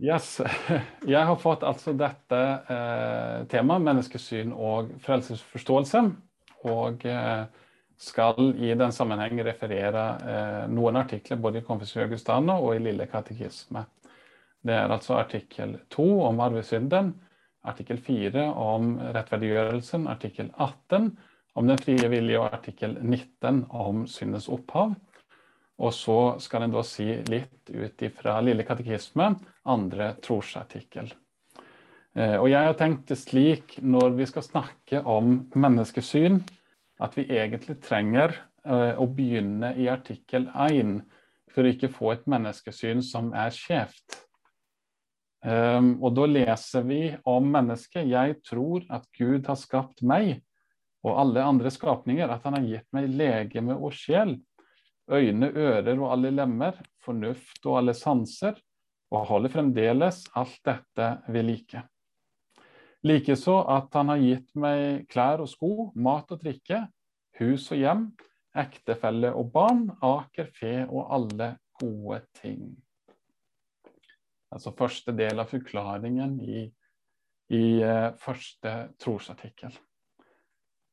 [0.00, 0.40] Yes.
[1.14, 2.38] Jeg har fått altså dette
[2.72, 6.04] eh, temaet, menneskesyn og frelsesforståelse.
[6.70, 7.42] Og eh,
[8.00, 13.04] skal i den sammenheng referere eh, noen artikler både i Confessio Augustana og i Lille
[13.12, 13.84] katekisme.
[14.64, 17.12] Det er altså artikkel 2 om arvesynden,
[17.68, 21.12] artikkel 4 om rettferdiggjørelsen, artikkel 18
[21.60, 24.94] om den frie vilje og artikkel 19 om syndens opphav.
[25.80, 29.32] Og så skal en da si litt ut ifra Lille katekisme,
[29.72, 31.08] andre trosartikkel.
[32.18, 36.40] Eh, og jeg har tenkt det slik når vi skal snakke om menneskesyn,
[37.00, 38.34] at vi egentlig trenger
[38.66, 40.98] eh, å begynne i artikkel 1
[41.50, 44.20] for å ikke få et menneskesyn som er skjevt.
[45.40, 48.04] Um, og da leser vi om mennesket.
[48.10, 50.42] Jeg tror at Gud har skapt meg
[51.00, 54.34] og alle andre skapninger, at han har gitt meg legeme og sjel
[55.10, 58.58] øyne, ører og alle lemmer, fornuft og alle sanser,
[59.10, 61.82] og holder fremdeles alt dette ved like.
[63.02, 66.84] Likeså at han har gitt meg klær og sko, mat og drikke,
[67.40, 68.04] hus og hjem,
[68.60, 72.64] ektefelle og barn, aker, fe og alle gode ting.
[74.50, 76.64] Altså første del av forklaringen i,
[77.54, 79.72] i uh, første trosartikkel.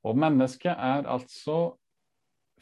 [0.06, 1.76] Og mennesket er altså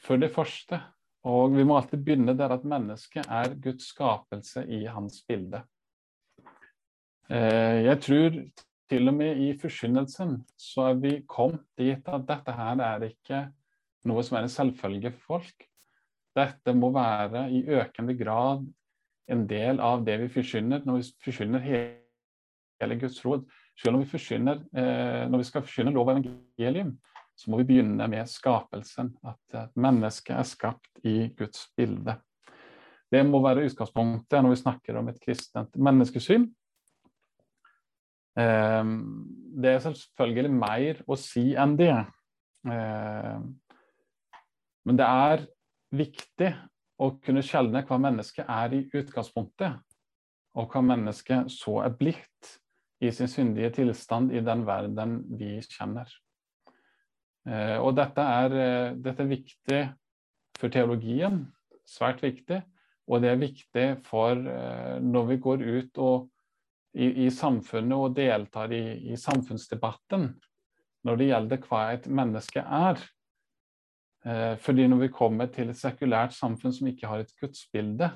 [0.01, 0.79] for det første
[1.25, 5.63] og vi må alltid begynne der at mennesket er Guds skapelse i hans bilde.
[7.29, 8.39] Eh, jeg tror
[8.89, 13.47] til og med i forkynnelsen så er vi kommet dit at dette her er ikke
[14.05, 15.65] noe som er en selvfølge for folk.
[16.37, 18.65] Dette må være i økende grad
[19.31, 23.47] en del av det vi forkynner når vi forkynner hele Guds råd.
[23.81, 26.93] Selv om vi forkynner, eh, når vi skal forkynne lov og evangelium,
[27.35, 29.13] så må vi begynne med skapelsen.
[29.27, 32.17] At mennesket er skapt i Guds bilde.
[33.11, 36.47] Det må være utgangspunktet når vi snakker om et kristent menneskesyn.
[38.39, 38.95] Ehm,
[39.61, 41.93] det er selvfølgelig mer å si enn det.
[42.67, 43.51] Ehm,
[44.85, 45.45] men det er
[45.95, 46.51] viktig
[47.01, 49.79] å kunne skjelne hva mennesket er i utgangspunktet,
[50.55, 52.53] og hva mennesket så er blitt
[53.03, 56.07] i sin syndige tilstand i den verden vi kjenner.
[57.45, 59.81] Eh, og dette er, eh, dette er, viktig
[60.57, 61.43] for teologien,
[61.85, 62.61] svært viktig.
[63.05, 66.29] Og det er viktig for eh, når vi går ut og,
[66.95, 70.29] i, i, samfunnet og deltar i, i, samfunnsdebatten
[71.05, 73.01] når det gjelder hva et menneske er.
[74.63, 78.07] Fordi når vi kommer til et sekulært samfunn som ikke har et gudsbilde,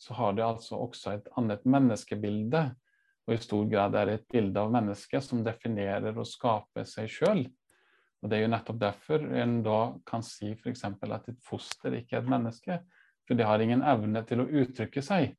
[0.00, 2.64] så har det altså også et annet menneskebilde.
[3.28, 7.12] Og i stor grad er det et bilde av mennesket som definerer og skaper seg
[7.12, 7.44] sjøl.
[8.22, 10.84] Og Det er jo nettopp derfor en da kan si f.eks.
[10.86, 12.78] at et foster ikke er et menneske.
[13.26, 15.34] For det har ingen evne til å uttrykke seg,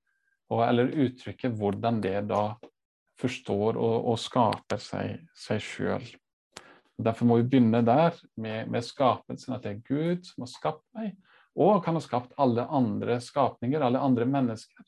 [0.51, 2.44] og, eller uttrykke hvordan det da
[3.19, 5.23] forstår og, og skaper seg,
[5.63, 6.05] sjøl.
[7.03, 10.83] Derfor må vi begynne der, med, med, skapelsen, at det er Gud som har skapt
[10.97, 11.15] meg,
[11.53, 14.85] og kan ha skapt alle andre skapninger, alle andre mennesker.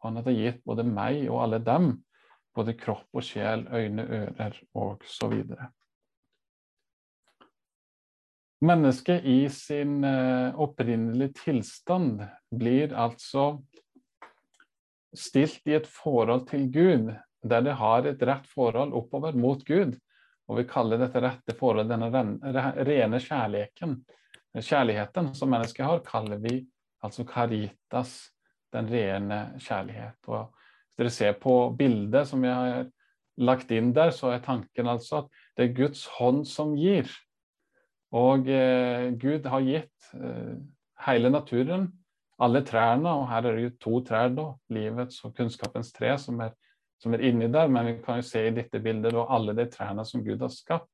[0.00, 1.94] Og han har gitt både meg og alle dem,
[2.54, 5.72] både kropp og sjel, øyne, ører og så videre.
[8.60, 12.22] Mennesket i sin eh, opprinnelige tilstand
[12.54, 13.58] blir altså
[15.14, 17.10] stilt i et forhold til Gud,
[17.44, 19.96] der det har et rett forhold oppover mot Gud.
[20.48, 22.10] Og vi kaller dette rette forholdet denne
[22.84, 23.96] rene kjærligheten.
[24.54, 26.60] Kjærligheten som mennesket har, kaller vi
[27.04, 28.12] altså caritas,
[28.74, 30.18] den rene kjærlighet.
[30.28, 32.84] Og hvis dere ser på bildet som jeg har
[33.40, 37.08] lagt inn der, så er tanken altså at det er Guds hånd som gir.
[38.14, 40.54] Og eh, Gud har gitt eh,
[41.06, 41.88] hele naturen,
[42.42, 46.40] alle trærne, og her er det jo to trær, da, livets og kunnskapens tre, som
[46.42, 46.54] er,
[47.02, 47.70] som er inni der.
[47.70, 50.52] Men vi kan jo se i dette bildet da, alle de trærne som Gud har
[50.54, 50.90] skapt.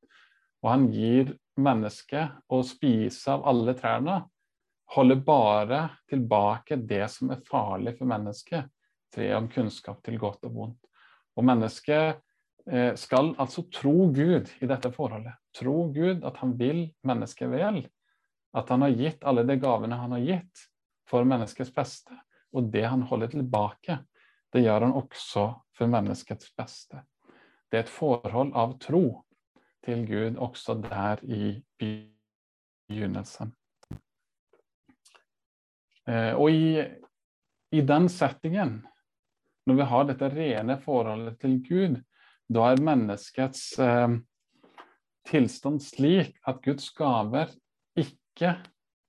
[0.61, 4.19] Og han gir mennesket å spise av alle trærne.
[4.93, 8.69] Holder bare tilbake det som er farlig for mennesket.
[9.15, 10.91] Treet om kunnskap til godt og vondt.
[11.39, 12.21] Og mennesket
[12.71, 15.35] Eh, skal altså tro Gud i dette forholdet.
[15.57, 17.83] Tro Gud at han vil mennesket vel.
[18.57, 20.67] At han har gitt alle de gavene han har gitt
[21.11, 22.17] for menneskets beste.
[22.55, 24.01] Og det han holder tilbake,
[24.51, 27.05] det gjør han også for menneskets beste.
[27.71, 29.05] Det er et forhold av tro
[29.87, 33.55] til Gud også der i begynnelsen.
[36.11, 36.81] Eh, og i,
[37.71, 38.81] i den settingen,
[39.67, 42.01] når vi har dette rene forholdet til Gud,
[42.51, 44.19] da er menneskets eh,
[45.31, 47.53] tilstand slik at Guds gaver
[47.99, 48.57] ikke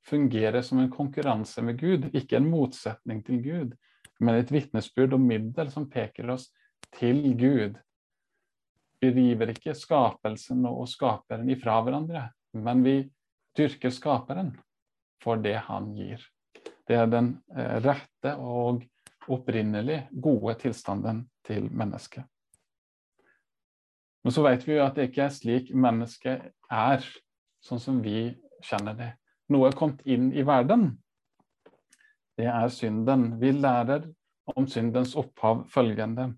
[0.07, 3.77] fungerer som en konkurranse med Gud, ikke en motsetning til Gud,
[4.21, 6.49] men et vitnesbyrd og middel som peker oss
[6.97, 7.77] til Gud.
[9.01, 12.97] Vi river ikke skapelsen og skaperen ifra hverandre, men vi
[13.57, 14.53] dyrker skaperen
[15.21, 16.21] for det han gir.
[16.87, 18.83] Det er den eh, rette og
[19.31, 22.25] opprinnelig gode tilstanden til mennesket.
[24.23, 27.05] Men så vet vi jo at det ikke er slik mennesket er,
[27.65, 28.29] sånn som vi
[28.65, 29.09] kjenner det.
[29.51, 30.91] Noe er kommet inn i verden.
[32.37, 33.33] Det er synden.
[33.41, 34.05] Vi lærer
[34.55, 36.31] om syndens opphav følgende.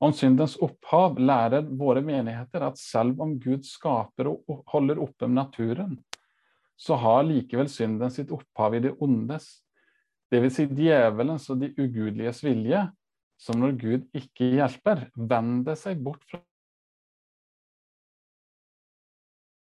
[0.00, 5.98] Om syndens opphav lærer våre menigheter at selv om Gud skaper og holder oppe naturen,
[6.80, 9.58] så har likevel synden sitt opphav i det ondes,
[10.32, 10.54] dvs.
[10.56, 12.86] Si djevelens og de ugudeliges vilje,
[13.40, 16.40] som når Gud ikke hjelper, vender seg bort fra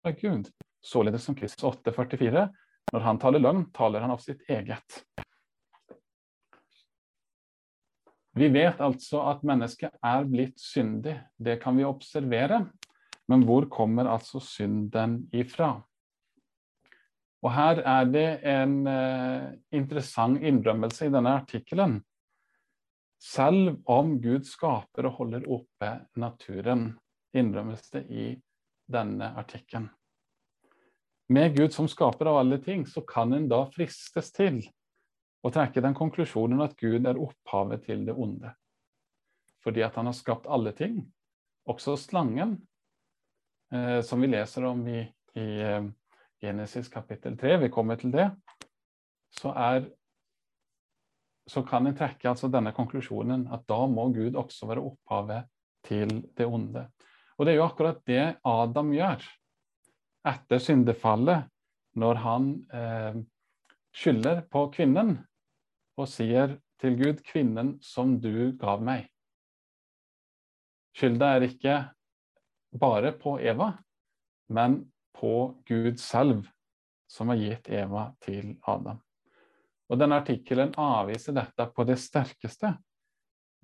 [0.04, 0.50] Gud.
[0.82, 2.48] Således som Kristus 8,44,
[2.94, 5.02] når han taler løgn, taler han av sitt eget.
[8.40, 11.18] Vi vet altså at mennesket er blitt syndig.
[11.36, 12.64] Det kan vi observere.
[13.30, 15.74] Men hvor kommer altså synden ifra?
[17.44, 22.00] Og her er det en eh, interessant innrømmelse i denne artikkelen.
[23.20, 26.94] Selv om Gud skaper og holder oppe naturen,
[27.36, 28.28] innrømmes det i
[28.90, 29.90] denne artikkelen.
[31.30, 34.64] Med Gud som skaper av alle ting, så kan en da fristes til
[35.46, 38.50] å trekke den konklusjonen at Gud er opphavet til det onde.
[39.64, 41.04] Fordi at han har skapt alle ting,
[41.70, 42.58] også slangen,
[43.72, 45.04] eh, som vi leser om i,
[45.38, 45.86] i eh,
[46.42, 48.26] Genesis kapittel 3, vi kommer til det,
[49.38, 49.86] så, er,
[51.46, 55.46] så kan en trekke altså denne konklusjonen at da må Gud også være opphavet
[55.86, 56.88] til det onde.
[57.40, 59.24] Og det er jo akkurat det Adam gjør
[60.28, 61.48] etter syndefallet,
[61.96, 63.22] når han eh,
[63.96, 65.16] skylder på kvinnen
[66.00, 69.08] og sier til Gud, 'Kvinnen som du gav meg'.
[70.96, 71.76] Skylda er ikke
[72.80, 73.74] bare på Eva,
[74.50, 76.48] men på Gud selv,
[77.08, 79.00] som har gitt Eva til Adam.
[79.90, 82.76] Og denne artikkelen avviser dette på det sterkeste.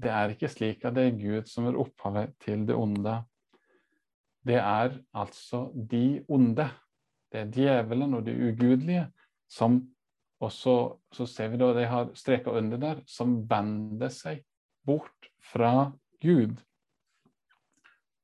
[0.02, 3.20] Det er ikke slik at det er Gud som er opphavet til det onde.
[4.46, 6.68] Det er altså de onde,
[7.32, 9.08] det er djevelen og det ugudelige,
[9.50, 9.82] som
[10.44, 10.76] og så,
[11.16, 14.44] så ser vi da de har streka under der, som vender seg
[14.86, 16.58] bort fra Gud.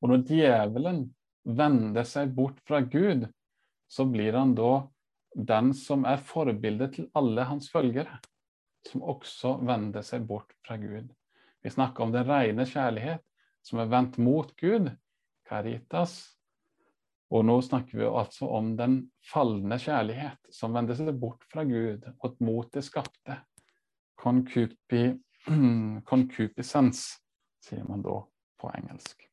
[0.02, 1.06] Og når djevelen
[1.48, 3.30] vender seg bort fra Gud,
[3.92, 4.74] så blir han da
[5.36, 8.20] den som er forbildet til alle hans følgere,
[8.88, 11.08] som også vender seg bort fra Gud.
[11.62, 13.24] Vi snakker om den rene kjærlighet
[13.66, 14.90] som er vendt mot Gud,
[15.52, 16.22] caritas,
[17.32, 22.04] og nå snakker vi altså om den falne kjærlighet som vender seg bort fra Gud
[22.12, 23.38] og mot det skapte.
[24.20, 25.06] Concupi,
[26.10, 27.22] concupiscence,
[27.64, 28.20] sier man da
[28.60, 29.24] på engelsk.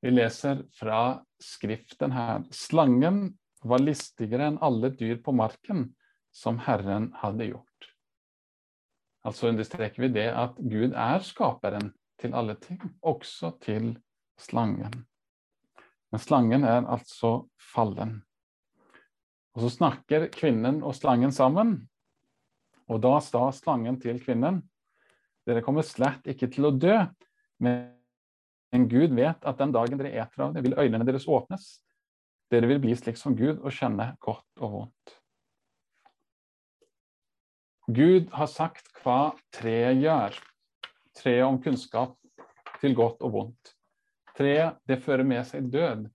[0.00, 2.46] Vi leser fra skriften her.
[2.56, 3.26] Slangen
[3.68, 5.90] var listigere enn alle dyr på marken
[6.32, 7.90] som Herren hadde gjort.
[9.28, 13.94] Altså understreker vi det at Gud er skaperen til alle ting, også til
[14.40, 15.04] slangen.
[16.10, 18.20] Men slangen er altså fallen.
[19.54, 21.76] Og så snakker kvinnen og slangen sammen.
[22.90, 24.62] Og da sa slangen til kvinnen,
[25.46, 26.96] dere kommer slett ikke til å dø,
[27.62, 31.80] men Gud vet at den dagen dere eter av det, vil øynene deres åpnes.
[32.50, 35.16] Dere vil bli slik som Gud og kjenne godt og vondt.
[37.90, 40.36] Gud har sagt hva treet gjør.
[41.16, 42.16] Treet om kunnskap
[42.80, 43.74] til godt og vondt.
[44.36, 46.06] Treet, det fører med seg død.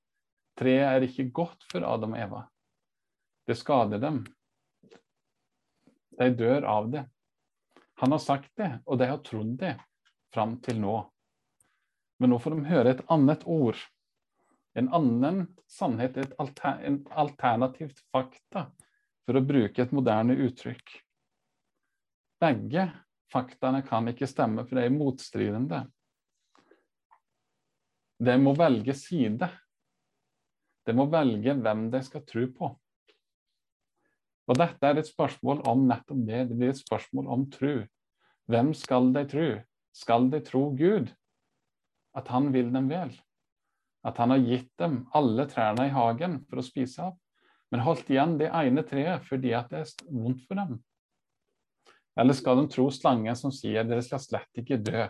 [0.58, 2.44] Treet er ikke godt for Adam og Eva.
[3.46, 4.24] Det skader dem.
[6.16, 7.04] De dør av det.
[8.02, 9.76] Han har sagt det, og de har trodd det
[10.34, 10.96] fram til nå.
[12.20, 13.80] Men nå får de høre et annet ord.
[14.76, 18.70] En annen sannhet, et alter, en alternativt fakta,
[19.26, 20.98] for å bruke et moderne uttrykk.
[22.44, 22.90] Begge
[23.36, 25.84] faktaene kan ikke stemme, for det er motstridende.
[28.24, 29.50] De må velge side.
[30.88, 32.72] De må velge hvem de skal tro på.
[34.46, 36.42] Og dette er et spørsmål om nettopp det.
[36.50, 37.76] Det blir et spørsmål om tro.
[38.52, 39.48] Hvem skal de tro?
[39.96, 41.10] Skal de tro Gud?
[42.16, 43.12] At han vil dem vel?
[44.06, 47.16] At han har gitt dem alle trærne i hagen for å spise av?
[47.74, 50.78] Men holdt igjen det ene treet fordi at det er vondt for dem?
[52.16, 55.06] Eller skal de tro slangen som sier dere skal slett ikke dø?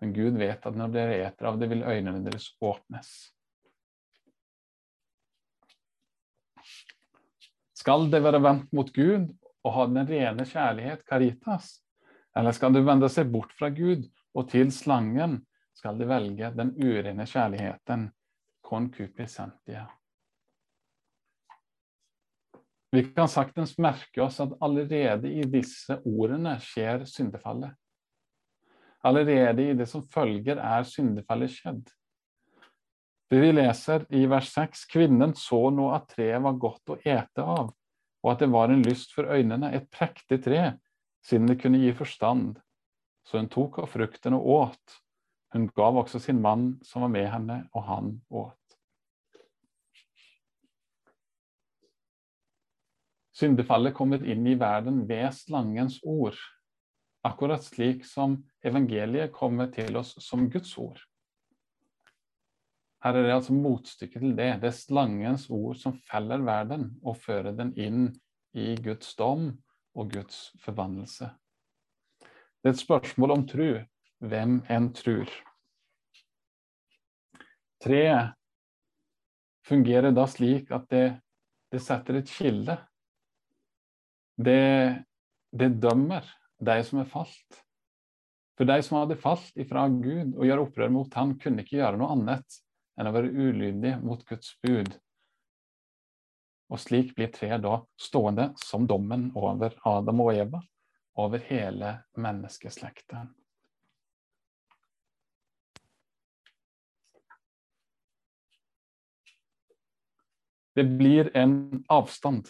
[0.00, 3.10] Men Gud vet at når dere eter av det, vil øynene deres åpnes.
[7.76, 9.30] Skal det være vendt mot Gud
[9.64, 11.80] og ha den rene kjærlighet, caritas,
[12.36, 15.36] Eller skal du vende seg bort fra Gud, og til slangen
[15.78, 18.08] skal de velge den urene kjærligheten,
[18.66, 19.84] concupiscentia.
[22.94, 27.72] Vi kan saktens merke oss at allerede i disse ordene skjer syndefallet.
[29.04, 31.88] Allerede i det som følger, er syndefallet skjedd.
[33.30, 37.42] Det Vi leser i vers 6 kvinnen så nå at treet var godt å ete
[37.42, 37.72] av,
[38.22, 40.62] og at det var en lyst for øynene, et prektig tre,
[41.26, 42.60] siden det kunne gi forstand.
[43.26, 45.00] Så hun tok av frukten og åt.
[45.50, 48.63] Hun gav også sin mann som var med henne, og han åt.
[53.34, 56.36] Syndefallet kommer inn i verden ved slangens ord,
[57.26, 61.00] akkurat slik som evangeliet kommer til oss som Guds ord.
[63.04, 64.52] Her er det altså motstykket til det.
[64.62, 68.06] Det er slangens ord som feller verden og fører den inn
[68.56, 69.50] i Guds dom
[69.98, 71.28] og Guds forvandlelse.
[72.62, 73.66] Det er et spørsmål om tru.
[74.24, 75.28] Hvem en trur.
[77.84, 78.32] Treet
[79.68, 81.06] fungerer da slik at det,
[81.68, 82.78] det setter et skille.
[84.34, 85.04] Det,
[85.54, 86.26] det dømmer
[86.64, 87.60] de som er falt.
[88.58, 91.98] For de som hadde falt ifra Gud og gjør opprør mot Han, kunne ikke gjøre
[91.98, 92.60] noe annet
[92.98, 94.92] enn å være ulydig mot Guds bud.
[96.70, 100.62] Og slik blir treet da stående som dommen over Adam og Eva,
[101.18, 103.30] over hele menneskeslekten.
[110.74, 112.48] Det blir en avstand.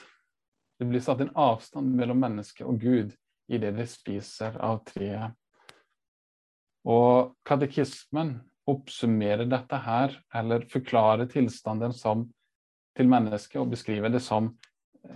[0.79, 3.15] Det blir satt en avstand mellom menneske og Gud
[3.49, 5.35] i det de spiser av treet.
[6.85, 8.37] Og katekismen
[8.69, 12.27] oppsummerer dette her, eller forklarer tilstanden som,
[12.97, 14.53] til mennesket og beskriver det som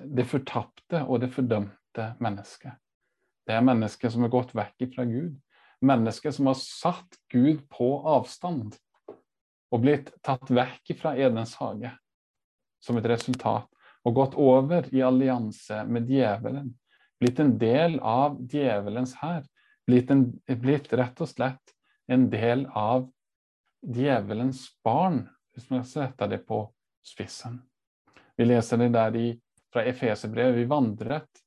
[0.04, 2.76] det fortapte og det fordømte mennesket.
[3.48, 5.38] Det er mennesket som har gått vekk fra Gud.
[5.80, 8.76] Mennesket som har satt Gud på avstand
[9.72, 11.92] og blitt tatt vekk fra Edens hage
[12.84, 13.66] som et resultat,
[14.08, 16.72] og gått over i allianse med djevelen.
[17.20, 19.44] Blitt en del av djevelens hær.
[19.88, 20.10] Blitt,
[20.60, 21.74] blitt rett og slett
[22.08, 23.08] en del av
[23.82, 25.22] djevelens barn,
[25.52, 26.62] hvis man setter det på
[27.04, 27.60] spissen.
[28.38, 29.28] Vi leser det der i,
[29.72, 30.56] fra Efeserbrevet.
[30.56, 31.42] Vi vandret,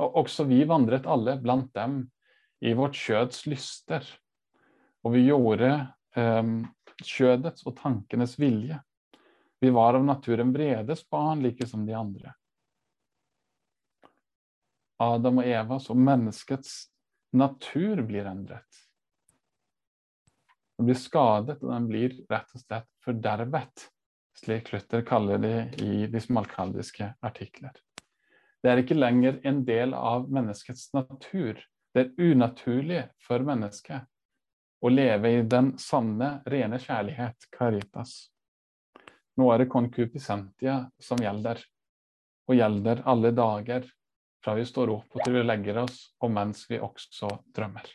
[0.00, 2.00] og også vi vandret alle blant dem
[2.62, 4.06] i vårt kjøds lyster.
[5.02, 5.74] Og vi gjorde
[6.16, 6.62] um,
[7.02, 8.78] kjødets og tankenes vilje.
[9.62, 12.34] Vi var av naturen vredes barn, like som de andre.
[14.98, 16.72] Adam og Eva, og menneskets
[17.30, 18.80] natur blir endret.
[20.74, 23.86] Den blir skadet, og den blir rett og slett fordervet,
[24.42, 25.54] slik Luther kaller det
[25.86, 27.78] i de smalkaldiske artikler.
[28.66, 31.62] Det er ikke lenger en del av menneskets natur.
[31.94, 34.10] Det er unaturlig for mennesket
[34.82, 38.31] å leve i den sanne, rene kjærlighet, caritas.
[39.40, 41.60] Nå er det konkupisentia som gjelder,
[42.48, 43.86] og gjelder alle dager,
[44.42, 47.86] fra vi står opp og til vi legger oss, og mens vi også drømmer.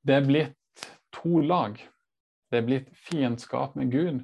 [0.00, 1.76] Det er blitt to lag.
[2.50, 4.22] Det er blitt fiendskap med Gud.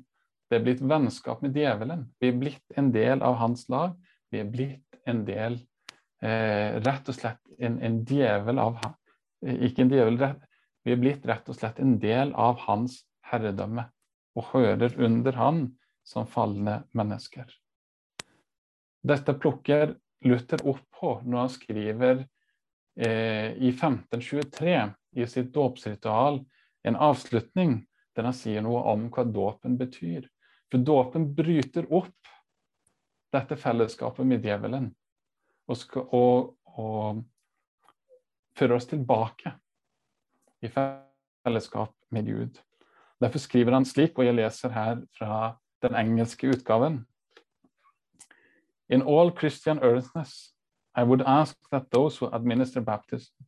[0.48, 2.06] Det er blitt vennskap med djevelen.
[2.22, 3.96] Vi er blitt en del av hans lag.
[4.32, 5.58] Vi er blitt en del
[6.22, 8.78] eh, Rett og slett en, en djevel av
[9.46, 10.18] Ikke en djevel,
[10.86, 13.88] vi er blitt rett og slett en del av hans herredømme
[14.38, 15.62] og hører under han
[16.06, 17.48] som falne mennesker.
[19.02, 24.76] Dette plukker Luther opp på når han skriver eh, i 1523
[25.18, 26.38] i sitt dåpsritual
[26.86, 27.80] en avslutning
[28.14, 30.30] der han sier noe om hva dåpen betyr.
[30.70, 32.30] For dåpen bryter opp
[33.34, 34.92] dette fellesskapet med djevelen
[35.66, 37.24] og, skal, og, og
[38.54, 39.58] fører oss tilbake
[40.62, 42.60] i fellesskap med Gud.
[43.20, 47.06] Derfor skriver han slik, og jeg leser her fra den engelske utgaven.
[48.88, 50.54] In all Christian earnestness,
[50.96, 53.46] I would ask that those who administer baptism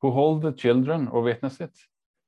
[0.00, 1.76] who hold the children or witness it,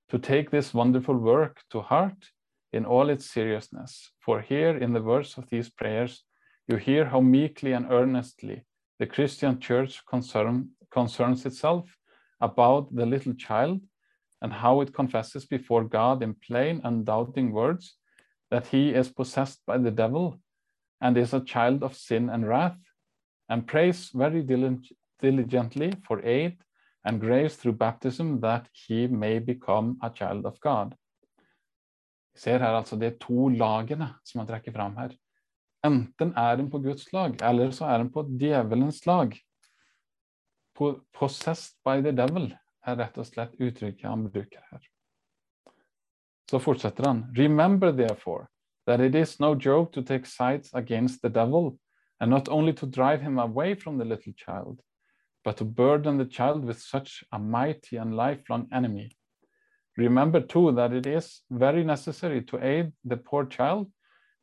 [0.09, 2.31] to take this wonderful work to heart
[2.73, 4.13] in all its seriousness.
[4.21, 6.25] For here in the words of these prayers,
[6.69, 8.65] you hear how meekly and earnestly
[8.99, 11.97] the Christian church concern, concerns itself
[12.41, 13.81] about the little child
[14.43, 17.97] and how it confesses before God in plain, and doubting words
[18.51, 20.39] that he is possessed by the devil
[21.01, 22.79] and is a child of sin and wrath,
[23.49, 24.43] and prays very
[25.21, 26.59] diligently for aid
[27.05, 30.95] and grace through baptism that he may become a child of God.
[32.35, 35.11] Vi ser her altså de to lagene som han trekker fram her.
[35.85, 39.33] enten er den på Guds lag, eller så er den på djevelens lag.
[41.13, 42.53] Possessed by the devil
[42.87, 44.83] er rett og slett uttrykket han bruker her.
[46.51, 47.25] Så fortsetter han.
[47.37, 48.49] Remember therefore
[48.87, 51.79] that it is no joke to take sides against the devil,
[52.21, 54.81] and not only to drive him away from the little child,
[55.45, 59.17] but to burden the child with such a mighty and lifelong enemy.
[59.97, 63.91] Remember too that it is very necessary to aid the poor child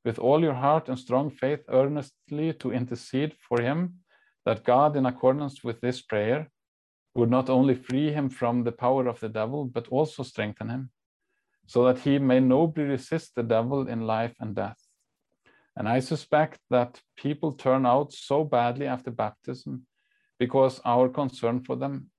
[0.06, 3.96] with all your heart and strong faith earnestly to intercede for him,
[4.46, 6.50] that God, in accordance with this prayer,
[7.16, 10.92] would not only free him from the power of the devil, but also strengthen him,
[11.66, 14.80] so that he may nobly resist the devil in life and death.
[15.76, 19.86] And I suspect that people turn out so badly after baptism
[20.38, 22.12] because our concern for them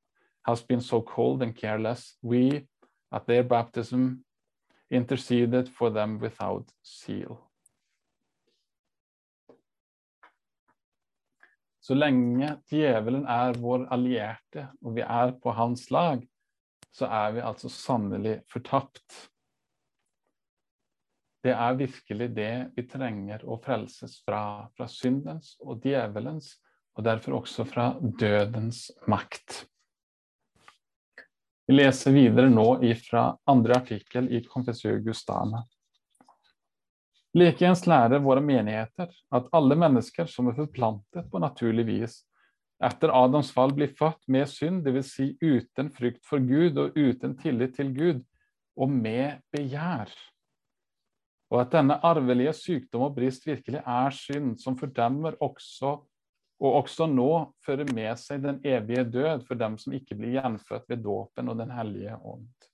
[0.47, 2.17] has been so cold and careless.
[2.23, 2.67] We,
[3.13, 4.25] at their baptism,
[4.91, 7.50] interceded for them without zeal.
[11.91, 16.21] Så lenge djevelen er vår allierte, og vi er på hans lag,
[16.95, 19.17] så er vi altså sannelig fortapt.
[21.43, 26.53] Det er virkelig det vi trenger å frelses fra, fra syndens og djevelens,
[26.95, 29.65] og derfor også fra dødens makt.
[31.67, 32.69] Vi leser videre nå
[33.03, 35.67] fra andre artikkel i Confessio Gustana.
[37.37, 42.17] Likeens lærer våre menigheter at alle mennesker som er forplantet på naturlig vis,
[42.83, 45.13] etter Adams fall blir født med synd, dvs.
[45.15, 48.23] Si uten frykt for Gud og uten tillit til Gud,
[48.81, 50.11] og med begjær.
[51.51, 55.99] Og at denne arvelige sykdom og brist virkelig er synd, som fordømmer også,
[56.61, 57.31] og også nå
[57.65, 61.61] fører med seg den evige død for dem som ikke blir gjenfødt ved dåpen og
[61.61, 62.70] Den hellige ånd.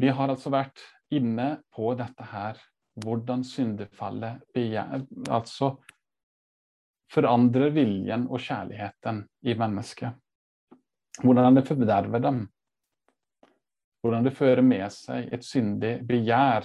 [0.00, 0.80] Vi har altså vært
[1.12, 2.60] inne på dette her,
[3.04, 5.74] hvordan syndefallet begjær, altså
[7.10, 10.16] forandrer viljen og kjærligheten i mennesket.
[11.20, 12.44] Hvordan det forderver dem.
[14.00, 16.64] Hvordan det fører med seg et syndig begjær,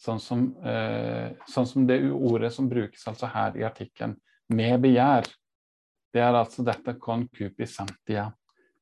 [0.00, 4.14] sånn som, eh, sånn som det ordet som brukes altså her i artikkelen,
[4.50, 5.26] med begjær.
[6.12, 8.30] Det er altså dette concupiscentia.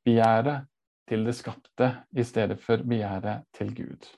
[0.04, 0.68] Begjæret
[1.08, 4.08] til det skapte i stedet for begjæret til Gud.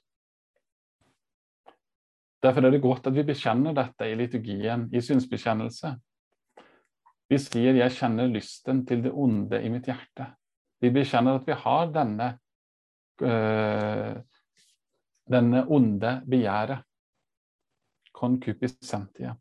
[2.43, 5.95] Derfor er det godt at vi bekjenner dette i liturgien, i synsbekjennelse.
[7.31, 10.35] Vi sier 'jeg kjenner lysten til det onde i mitt hjerte'.
[10.81, 12.39] Vi bekjenner at vi har denne,
[13.23, 14.17] øh,
[15.31, 16.83] denne onde begjæret.
[18.13, 19.35] Concupiscentia.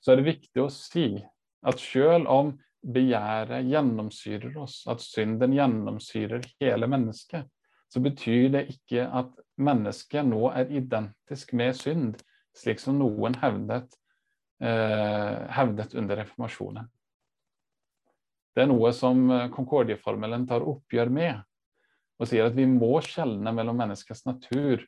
[0.00, 1.24] Så er det viktig å si
[1.66, 7.46] at selv om begjæret gjennomsyrer oss, at synden gjennomsyrer hele mennesket,
[7.90, 9.30] så betyr det ikke at
[9.62, 12.20] mennesket nå er identisk med synd,
[12.56, 13.94] slik som noen hevdet,
[14.60, 16.88] eh, hevdet under reformasjonen.
[18.56, 21.42] Det er noe som Konkordieformelen Concordieformelen tar oppgjør med,
[22.16, 24.80] og sier at vi må skjelne mellom menneskets natur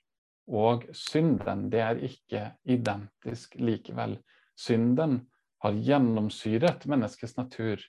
[0.49, 1.67] og synden.
[1.69, 4.17] Det er ikke identisk likevel.
[4.57, 5.21] Synden
[5.59, 7.83] har gjennomsyret menneskets natur,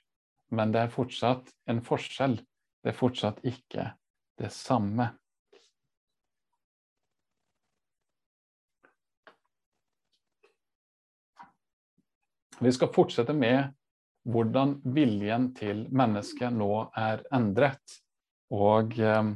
[0.52, 2.40] men det er fortsatt en forskjell.
[2.84, 3.92] Det er fortsatt ikke
[4.40, 5.12] det samme.
[12.60, 13.70] Vi skal fortsette med
[14.30, 18.00] hvordan viljen til mennesket nå er endret
[18.52, 19.30] og eh,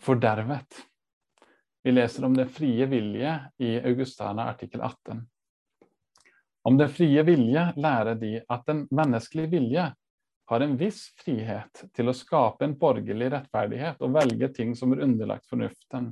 [0.00, 0.78] fordervet.
[1.84, 5.20] Vi leser om den frie vilje i Augustana artikkel 18.
[6.66, 9.84] Om den frie vilje lærer de at den menneskelige vilje
[10.50, 15.04] har en viss frihet til å skape en borgerlig rettferdighet og velge ting som er
[15.06, 16.08] underlagt fornuften.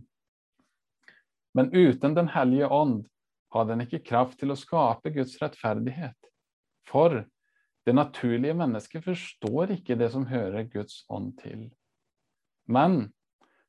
[1.58, 3.02] Men uten Den hellige ånd
[3.50, 6.30] har den ikke kraft til å skape Guds rettferdighet.
[6.86, 7.24] For
[7.86, 11.72] det naturlige mennesket forstår ikke det som hører Guds ånd til.
[12.70, 13.08] Men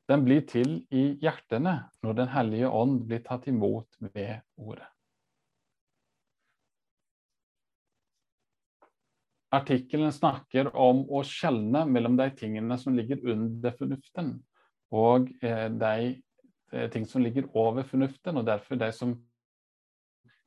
[0.06, 4.92] den blir til i hjertene når Den hellige ånd blir tatt imot ved ordet.
[9.56, 14.34] Artikkelen snakker om å skjelne mellom de tingene som ligger under fornuften,
[14.96, 15.94] og eh, de
[16.74, 19.16] eh, ting som ligger over fornuften, og derfor de som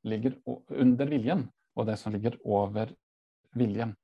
[0.08, 1.46] ligger under viljen,
[1.78, 2.92] og de som ligger over
[3.56, 3.94] viljen.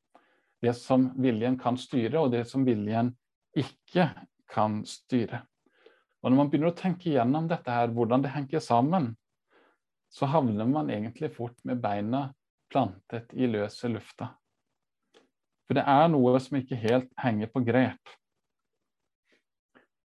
[0.62, 3.12] Det som viljen kan styre, og det som viljen
[3.56, 4.08] ikke
[4.50, 5.42] kan styre.
[6.22, 9.10] Og Når man begynner å tenke gjennom dette her, hvordan det henger sammen,
[10.08, 12.28] så havner man egentlig fort med beina
[12.72, 14.30] plantet i løse lufta.
[15.64, 18.14] For det er noe som ikke helt henger på grep.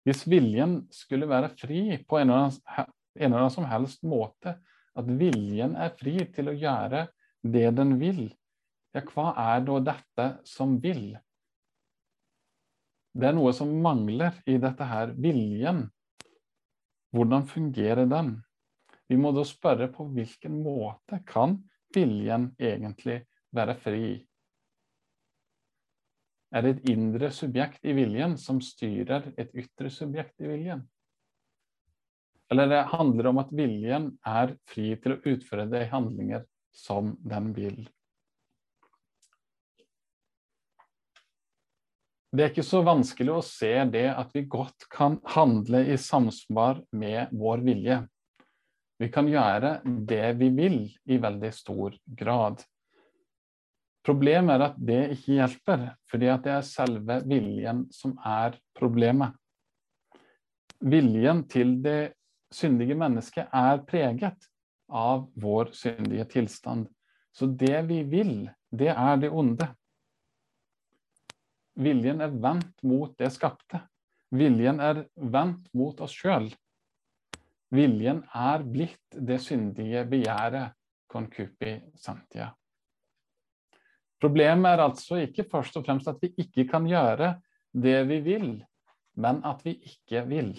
[0.07, 4.55] Hvis viljen skulle være fri på en eller annen som helst måte,
[4.99, 7.07] at viljen er fri til å gjøre
[7.45, 8.25] det den vil,
[8.95, 11.13] ja, hva er da dette som vil?
[13.19, 15.85] Det er noe som mangler i dette her, viljen.
[17.15, 18.37] Hvordan fungerer den?
[19.09, 21.57] Vi må da spørre på hvilken måte kan
[21.95, 23.23] viljen egentlig
[23.55, 24.28] være fri?
[26.49, 30.87] Er det et indre subjekt i viljen som styrer et ytre subjekt i viljen?
[32.49, 37.53] Eller det handler om at viljen er fri til å utføre de handlinger som den
[37.57, 37.83] vil.
[42.29, 46.83] Det er ikke så vanskelig å se det at vi godt kan handle i samsvar
[46.93, 48.03] med vår vilje.
[49.01, 52.61] Vi kan gjøre det vi vil i veldig stor grad.
[54.09, 59.35] Problemet er at det ikke hjelper, fordi det er selve viljen som er problemet.
[60.81, 62.15] Viljen til det
[62.55, 64.47] syndige mennesket er preget
[64.89, 66.87] av vår syndige tilstand.
[67.37, 69.67] Så det vi vil, det er det onde.
[71.77, 73.83] Viljen er vendt mot det skapte.
[74.33, 76.49] Viljen er vendt mot oss sjøl.
[77.77, 80.73] Viljen er blitt det syndige begjæret,
[81.13, 82.49] concupi santia.
[84.19, 87.37] Problemet er altså ikke først og fremst at vi ikke kan gjøre
[87.73, 88.51] det vi vil,
[89.19, 90.53] men at vi ikke vil.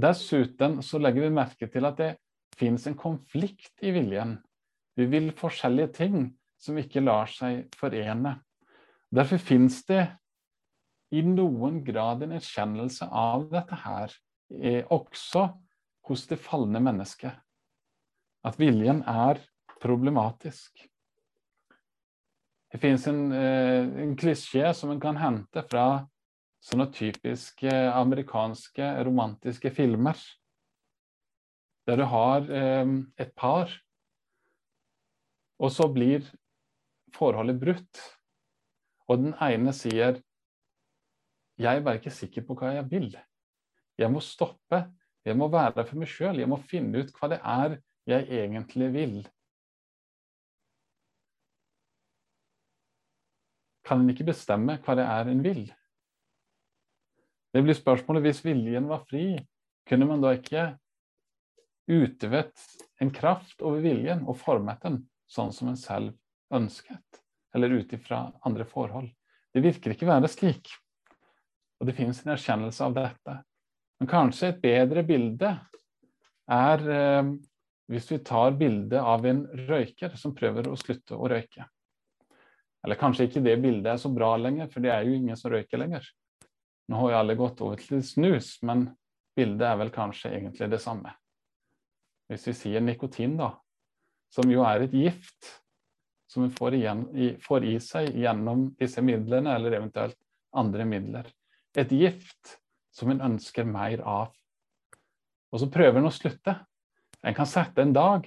[0.00, 2.10] Dessuten så legger vi merke til at det
[2.56, 4.38] finnes en konflikt i viljen.
[4.96, 6.16] Vi vil forskjellige ting
[6.60, 8.38] som ikke lar seg forene.
[9.10, 10.04] Derfor finnes det
[11.10, 14.12] i noen grad en erkjennelse av dette her,
[14.54, 15.48] eh, også
[16.06, 17.34] hos det falne mennesket.
[18.46, 19.40] At viljen er
[19.80, 20.86] problematisk.
[22.70, 26.06] Det finnes en, eh, en klisjé som en kan hente fra
[26.62, 30.16] sånne typiske amerikanske romantiske filmer.
[31.86, 32.86] Der du har eh,
[33.18, 33.72] et par,
[35.58, 36.24] og så blir
[37.12, 38.00] forholdet brutt.
[39.08, 40.22] Og den ene sier
[41.60, 43.10] jeg er bare ikke sikker på hva jeg vil.
[43.98, 44.86] Jeg må stoppe.
[45.26, 46.38] Jeg må være der for meg sjøl.
[46.40, 47.74] Jeg må finne ut hva det er
[48.14, 49.14] jeg egentlig vil.
[53.86, 55.64] Kan en ikke bestemme hva det er en vil?
[57.50, 59.34] Det blir spørsmålet hvis viljen var fri,
[59.88, 60.68] kunne man da ikke
[61.90, 62.66] utøvet
[63.02, 66.14] en kraft over viljen og formet den sånn som en selv
[66.54, 67.22] ønsket,
[67.54, 69.10] eller ut ifra andre forhold?
[69.50, 70.70] Det virker ikke være slik.
[71.80, 73.36] Og det finnes en erkjennelse av dette.
[73.98, 75.50] Men kanskje et bedre bilde
[76.50, 77.32] er eh,
[77.90, 81.66] hvis vi tar bildet av en røyker som prøver å slutte å røyke.
[82.84, 85.52] Eller kanskje ikke det bildet er så bra lenger, for det er jo ingen som
[85.52, 86.06] røyker lenger.
[86.88, 88.86] Nå har jo alle gått over til snus, men
[89.36, 91.12] bildet er vel kanskje egentlig det samme.
[92.30, 93.52] Hvis vi sier nikotin, da,
[94.30, 95.56] som jo er et gift
[96.30, 97.04] som vi får, igjen,
[97.42, 100.18] får i seg gjennom disse midlene, eller eventuelt
[100.54, 101.30] andre midler
[101.78, 102.56] et gift
[102.94, 104.34] som en ønsker mer av.
[105.50, 106.56] Og så prøver en å slutte.
[107.26, 108.26] En kan sette en dag.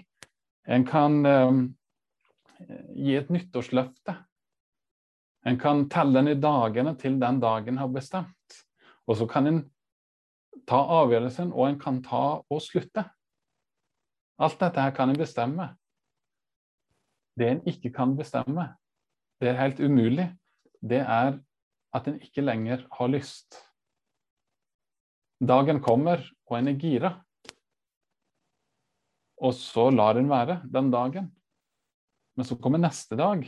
[0.67, 1.63] En kan um,
[2.95, 4.15] gi et nyttårsløfte.
[5.45, 8.60] En kan telle ned dagene til den dagen har bestemt.
[9.08, 9.63] Og så kan en
[10.69, 13.03] ta avgjørelsen, og en kan ta og slutte.
[14.39, 15.67] Alt dette her kan en bestemme.
[17.39, 18.67] Det en ikke kan bestemme,
[19.41, 20.27] det er helt umulig,
[20.86, 21.39] det er
[21.93, 23.58] at en ikke lenger har lyst.
[25.41, 27.12] Dagen kommer, og en er gira.
[29.43, 31.32] Og så lar en være den dagen.
[32.38, 33.43] Men så kommer neste dag,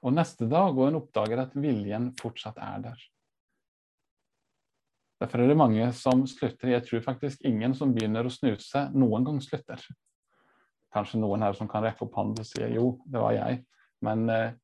[0.00, 3.02] og neste dag, og en oppdager at viljen fortsatt er der.
[5.20, 6.70] Derfor er det mange som slutter.
[6.72, 9.82] Jeg tror faktisk ingen som begynner å snuse, noen gang slutter.
[10.94, 13.60] Kanskje noen her som kan rekke opp hånden og si jo, det var jeg.
[14.06, 14.54] Men eh,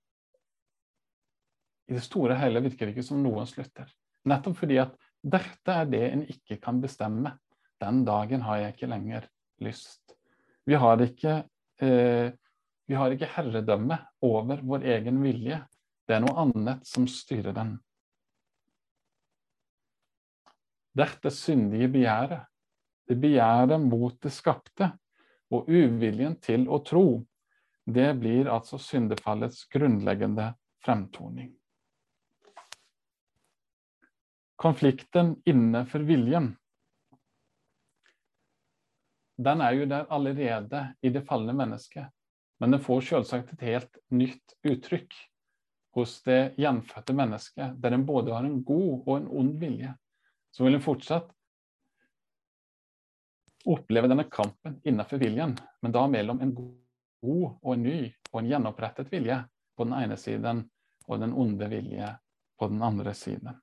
[1.91, 3.93] i det store og hele virker det ikke som noen slutter.
[4.27, 7.37] Nettopp fordi at dette er det en ikke kan bestemme.
[7.83, 9.29] Den dagen har jeg ikke lenger
[9.63, 10.06] lyst.
[10.67, 11.45] Vi har ikke,
[11.81, 12.33] eh,
[12.87, 15.61] vi har ikke herredømme over vår egen vilje.
[16.07, 17.77] Det er noe annet som styrer den.
[20.97, 22.47] Dette syndige begjæret,
[23.07, 24.91] det begjæret mot det skapte,
[25.53, 27.07] og uviljen til å tro,
[27.87, 30.51] det blir altså syndefallets grunnleggende
[30.83, 31.53] fremtoning
[34.57, 36.55] konflikten innenfor viljen,
[39.37, 42.09] den er jo der allerede i det falne mennesket.
[42.61, 45.15] Men den får selvsagt et helt nytt uttrykk.
[45.97, 49.95] hos det gjenfødte mennesket, der en både har en god og en ond vilje,
[50.53, 51.31] så vil en fortsatt
[53.65, 57.97] oppleve denne kampen innenfor viljen, men da mellom en god og en ny
[58.29, 59.39] og en gjenopprettet vilje
[59.73, 60.67] på den ene siden
[61.07, 62.13] og den onde vilje
[62.61, 63.57] på den andre siden.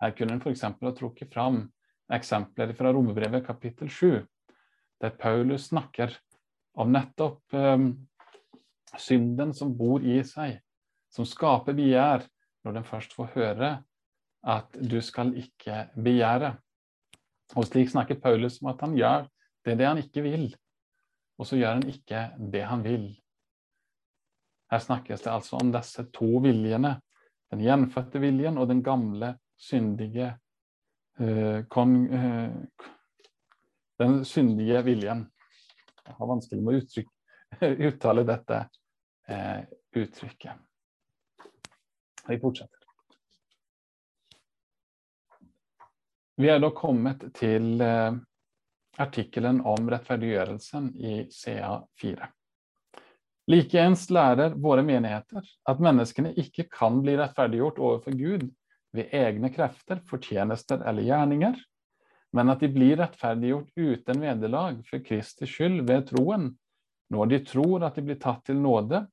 [0.00, 0.68] Her kunne en f.eks.
[0.68, 1.62] ha trukket fram
[2.14, 4.20] eksempler fra Romerbrevet kapittel 7,
[5.00, 6.12] der Paulus snakker
[6.78, 7.92] om nettopp um,
[8.98, 10.58] synden som bor i seg,
[11.10, 12.26] som skaper begjær,
[12.64, 13.70] når den først får høre
[14.46, 16.54] at du skal ikke begjære.
[17.56, 19.26] Og slik snakker Paulus om at han gjør
[19.66, 20.50] det, det han ikke vil,
[21.40, 23.08] og så gjør han ikke det han vil.
[24.70, 26.94] Her snakkes det altså om disse to viljene,
[27.50, 30.30] den gjenfødte viljen og den gamle, syndige
[31.18, 32.50] uh, kon, uh,
[33.98, 35.26] Den syndige viljen.
[36.06, 37.12] Jeg har vanskelig med å uttrykke,
[37.90, 38.60] uttale dette
[39.28, 39.60] eh,
[39.94, 40.56] uttrykket.
[42.28, 42.80] Vi fortsetter.
[46.40, 48.12] Vi er da kommet til eh,
[49.00, 52.30] artikkelen om rettferdiggjørelsen i CA4.
[53.50, 58.48] Likeens lærer våre menigheter at menneskene ikke kan bli rettferdiggjort overfor Gud
[58.96, 61.58] ved egne krefter, fortjenester eller gjerninger,
[62.32, 66.50] men at de blir rettferdiggjort uten vederlag for Kristi skyld ved troen,
[67.10, 69.04] når de tror at de blir tatt til nåde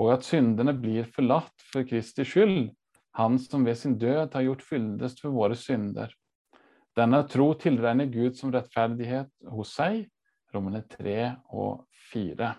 [0.00, 2.72] og at syndene blir forlatt for Kristi skyld,
[3.16, 6.12] han som ved sin død har gjort fyldest for våre synder.
[6.96, 10.06] Denne tro tilregner Gud som rettferdighet hos seg,
[10.52, 11.16] rommene 3
[11.56, 12.52] og 4.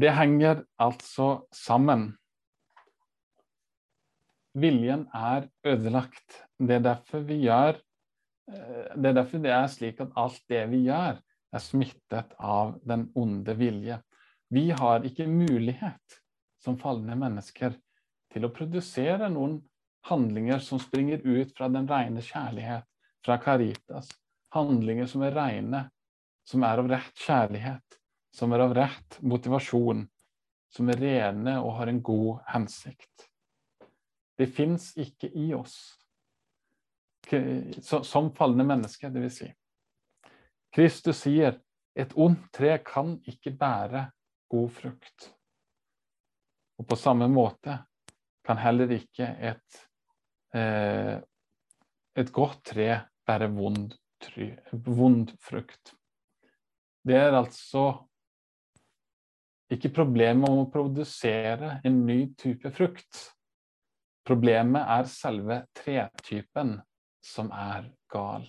[0.00, 2.10] Det henger altså sammen.
[4.58, 6.42] Viljen er ødelagt.
[6.58, 10.64] Det er derfor vi gjør eh, det er derfor det er slik at alt det
[10.72, 13.98] vi gjør, er smittet av den onde vilje.
[14.50, 16.20] Vi har ikke mulighet
[16.62, 17.74] som falne mennesker
[18.30, 19.58] til å produsere noen
[20.06, 22.86] handlinger som springer ut fra den rene kjærlighet,
[23.24, 24.10] fra Caritas.
[24.54, 25.84] Handlinger som er rene,
[26.46, 27.98] som er av rett kjærlighet,
[28.34, 30.06] som er av rett motivasjon,
[30.70, 33.29] som er rene og har en god hensikt.
[34.40, 35.76] Det fins ikke i oss
[38.02, 39.50] som falne mennesker, vil si.
[40.74, 41.58] Kristus sier
[41.98, 44.06] et ondt tre kan ikke bære
[44.50, 45.30] god frukt.
[46.80, 47.76] Og på samme måte
[48.46, 49.80] kan heller ikke et,
[50.54, 51.18] eh,
[52.16, 52.88] et godt tre
[53.26, 53.92] bære vond,
[54.72, 55.94] vond frukt.
[57.04, 58.06] Det er altså
[59.70, 63.28] ikke problemet om å produsere en ny type frukt.
[64.26, 66.76] Problemet er selve tretypen
[67.24, 68.46] som er gal.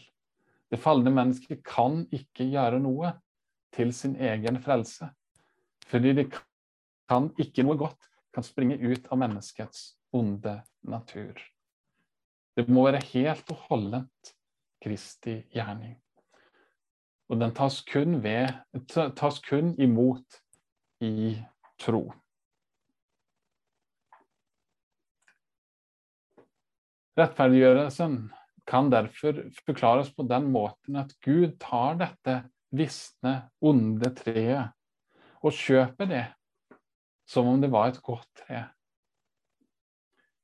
[0.71, 3.13] Det falne mennesket kan ikke gjøre noe
[3.75, 5.09] til sin egen frelse.
[5.91, 6.29] Fordi det
[7.11, 11.35] kan ikke noe godt kan springe ut av menneskets onde natur.
[12.55, 14.33] Det må være helt og holdent
[14.81, 15.97] Kristi gjerning.
[17.31, 18.51] Og den tas kun, ved,
[18.91, 20.41] tas kun imot
[21.03, 21.37] i
[21.79, 22.09] tro.
[27.19, 28.19] Rettferdiggjørelsen
[28.69, 32.37] kan derfor forklares på den måten at Gud tar dette
[32.71, 34.71] visne, onde treet
[35.41, 36.27] og kjøper det
[37.27, 38.63] som om det var et godt tre.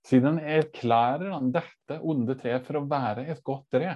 [0.07, 3.95] Siden erklærer han dette onde treet for å være et godt tre.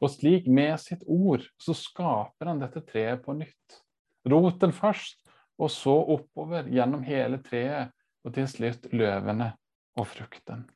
[0.00, 3.80] Og slik, med sitt ord, så skaper han dette treet på nytt.
[4.28, 5.20] Roten først,
[5.60, 7.92] og så oppover gjennom hele treet,
[8.24, 9.50] og til slutt løvene
[9.98, 10.66] og frukten.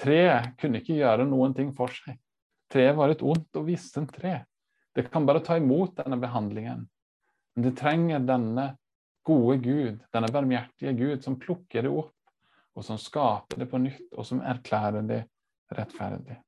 [0.00, 2.16] Treet kunne ikke gjøre noen ting for seg.
[2.72, 4.38] Treet var et ondt og vissent tre.
[4.96, 6.86] Det kan bare ta imot denne behandlingen.
[7.54, 8.70] Men det trenger denne
[9.26, 12.14] gode Gud, denne barmhjertige Gud, som plukker det opp,
[12.74, 15.20] og som skaper det på nytt, og som erklærer det
[15.76, 16.38] rettferdig.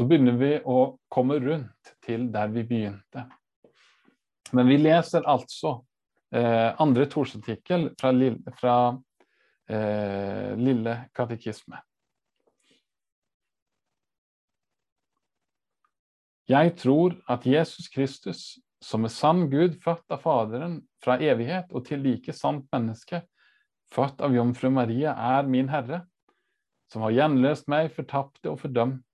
[0.00, 3.26] Så begynner vi å komme rundt til der vi begynte.
[4.56, 5.74] Men vi leser altså
[6.32, 8.12] eh, andre torsartikkel fra,
[8.56, 8.76] fra
[9.68, 11.82] eh, lille katekisme.
[16.48, 21.84] Jeg tror at Jesus Kristus, som er sann Gud, født av Faderen fra evighet og
[21.90, 23.20] til like sant menneske,
[23.92, 26.06] født av Jomfru Maria, er min Herre,
[26.88, 28.62] som har gjenløst meg, fortapte og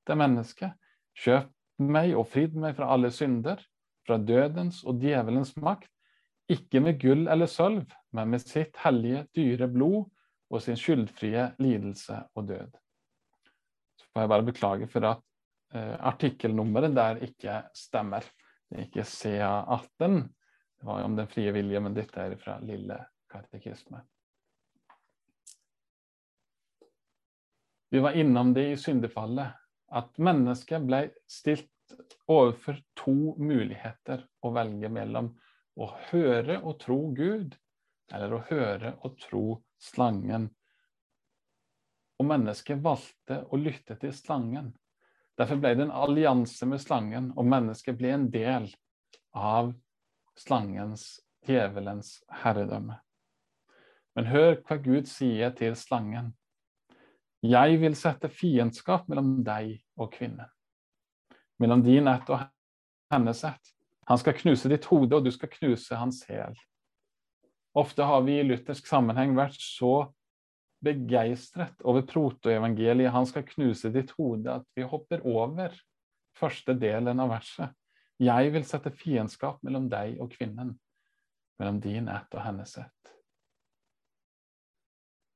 [0.07, 0.71] fordømte menneske,
[1.19, 3.59] kjøp meg og fridd meg fra alle synder,
[4.07, 5.91] fra dødens og djevelens makt,
[6.49, 10.07] ikke med gull eller sølv, men med sitt hellige, dyre blod
[10.51, 12.71] og sin skyldfrie lidelse og død.
[13.99, 15.23] Så får jeg bare beklage for at
[15.75, 18.23] eh, artikkelnummeret der ikke stemmer.
[18.71, 20.23] Det er ikke CA18.
[20.79, 23.01] Det var jo om den frie vilje, men dette er fra Lille
[23.33, 24.05] katekisme.
[27.91, 31.71] Vi var innom det i syndefallet, at mennesket ble stilt
[32.27, 35.31] overfor to muligheter å velge mellom
[35.77, 37.55] å høre og tro Gud,
[38.13, 39.45] eller å høre og tro
[39.83, 40.49] slangen.
[42.17, 44.73] Og mennesket valgte å lytte til slangen.
[45.37, 48.71] Derfor ble det en allianse med slangen, og mennesket ble en del
[49.37, 49.75] av
[50.37, 52.97] slangens, djevelens, herredømme.
[54.17, 56.33] Men hør hva Gud sier til slangen.
[57.45, 60.49] Jeg vil sette fiendskap mellom deg og kvinnen
[61.59, 62.45] mellom din ett og
[63.13, 63.73] hennes ett.
[64.07, 66.55] Han skal knuse ditt hode, og du skal knuse hans hæl.
[67.77, 70.13] Ofte har vi i luthersk sammenheng vært så
[70.85, 75.75] begeistret over protoevangeliet, han skal knuse ditt hode, at vi hopper over
[76.37, 77.73] første delen av verset.
[78.23, 80.77] Jeg vil sette fiendskap mellom deg og kvinnen,
[81.61, 83.13] mellom din ett og hennes ett.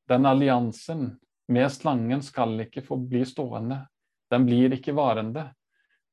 [0.08, 1.10] Den alliansen
[1.50, 3.82] med slangen skal ikke få bli stående.
[4.30, 5.50] Den blir ikke varende.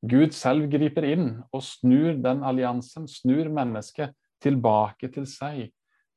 [0.02, 5.68] Gud selv griper inn og snur den alliansen, snur mennesket tilbake til seg,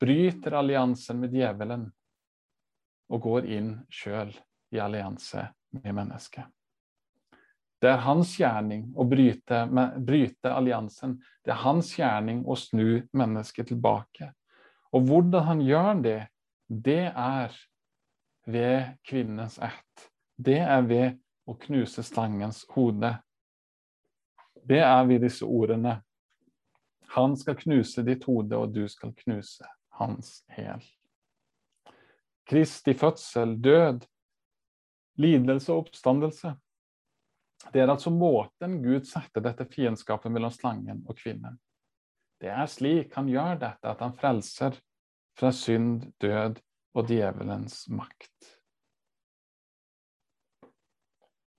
[0.01, 1.89] bryter alliansen med djevelen
[3.11, 4.33] og går inn sjøl
[4.73, 5.45] i allianse
[5.81, 6.45] med mennesket.
[7.81, 9.63] Det er hans gjerning å bryte,
[10.05, 11.17] bryte, alliansen.
[11.45, 14.29] Det er hans gjerning å snu mennesket tilbake.
[14.93, 16.19] Og hvordan han gjør det,
[16.69, 17.57] det er
[18.47, 20.07] ved kvinnens ett.
[20.37, 23.15] Det er ved å knuse slangens hode
[24.69, 26.01] det er ved disse ordene.
[27.17, 29.67] Han skal knuse ditt hode, og du skal knuse
[29.99, 30.83] hans hæl.
[32.47, 34.05] Kristi fødsel, død,
[35.21, 36.55] lidelse og oppstandelse.
[37.73, 41.59] Det er altså måten Gud setter dette fiendskapet mellom slangen og kvinnen.
[42.41, 44.79] Det er slik han gjør dette, at han frelser
[45.37, 46.63] fra synd, død
[46.97, 48.51] og djevelens makt.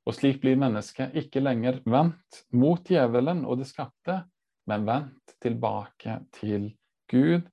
[0.08, 4.24] Og slik blir mennesket ikke lenger vendt mot djevelen og det skapte,
[4.70, 6.72] men vendt tilbake til
[7.12, 7.46] Gud,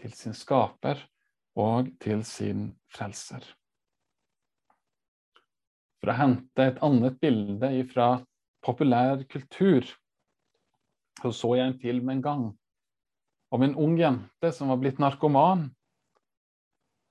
[0.00, 0.98] til sin skaper
[1.58, 3.44] og til sin frelser.
[6.02, 8.16] For å hente et annet bilde fra
[8.66, 9.86] populær kultur,
[11.22, 12.44] så så jeg en film en gang
[13.52, 15.68] om en ung jente som var blitt narkoman.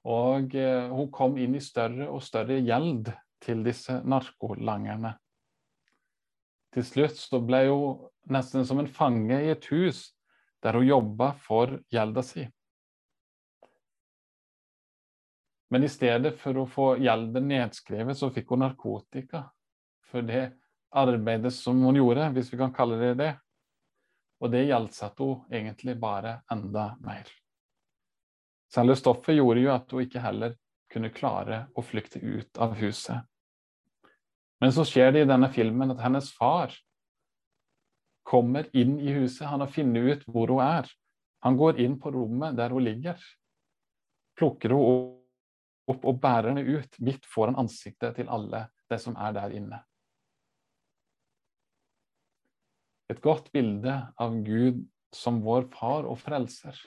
[0.10, 3.12] Og eh, hun kom inn i større og større gjeld
[3.42, 5.14] til disse narkolangerne.
[6.72, 10.12] Til slutt så ble hun nesten som en fange i et hus
[10.64, 12.46] der hun jobba for gjelda si.
[15.72, 19.46] Men i stedet for å få gjelden nedskrevet, så fikk hun narkotika
[20.12, 20.50] for det
[20.92, 23.32] arbeidet som hun gjorde, hvis vi kan kalle det det.
[24.44, 27.30] Og det gjeldsatte hun egentlig bare enda mer.
[28.72, 30.56] Selve stoffet gjorde jo at hun ikke heller
[30.92, 33.28] kunne klare å flykte ut av huset.
[34.62, 36.74] Men så skjer det i denne filmen at hennes far
[38.28, 39.48] kommer inn i huset.
[39.50, 40.88] Han har funnet ut hvor hun er.
[41.42, 43.18] Han går inn på rommet der hun ligger,
[44.38, 45.18] plukker hun
[45.90, 49.82] opp og bærer henne ut midt foran ansiktet til alle det som er der inne.
[53.12, 56.78] Et godt bilde av Gud som vår far og frelser,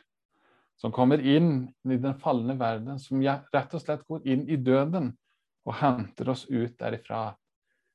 [0.76, 5.12] som kommer inn i den falne verden, som rett og slett går inn i døden
[5.64, 7.30] og henter oss ut derifra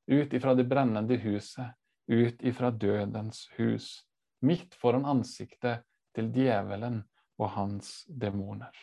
[0.09, 1.67] ut ifra det brennende huset,
[2.07, 4.05] ut ifra dødens hus,
[4.41, 5.83] midt foran ansiktet
[6.15, 7.03] til djevelen
[7.37, 8.73] og hans demoner.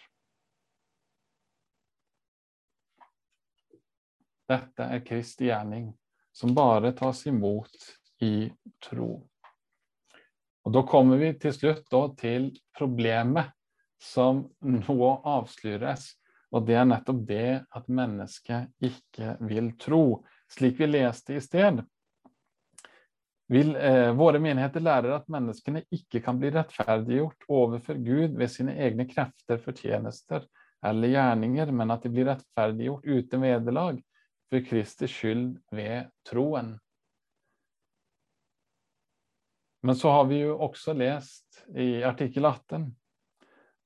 [4.46, 5.90] Dette er Kristi gjerning,
[6.30, 7.74] som bare tas imot
[8.22, 8.46] i
[8.82, 9.11] tro.
[10.66, 13.50] Og Da kommer vi til slutt til problemet
[14.02, 16.09] som nå avsløres.
[16.54, 21.83] Og det er nettopp det at mennesket ikke vil tro slik vi leste i sted,
[23.48, 28.75] vil eh, våre menigheter lærer at menneskene ikke kan bli rettferdiggjort overfor Gud ved sine
[28.83, 30.46] egne krefter, fortjenester
[30.87, 34.02] eller gjerninger, men at de blir rettferdiggjort uten vederlag
[34.50, 36.75] for Kristi skyld ved troen.
[39.87, 42.88] Men så har vi jo også lest i artikkel 18 eh,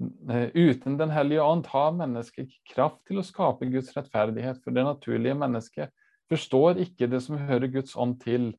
[0.01, 4.85] Uten Den hellige ånd har mennesket ikke kraft til å skape Guds rettferdighet for det
[4.87, 5.93] naturlige mennesket
[6.31, 8.53] forstår ikke det som hører Guds ånd til,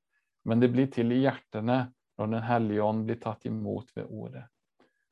[0.46, 1.86] men det blir til i hjertene
[2.20, 4.44] når Den hellige ånd blir tatt imot ved ordet.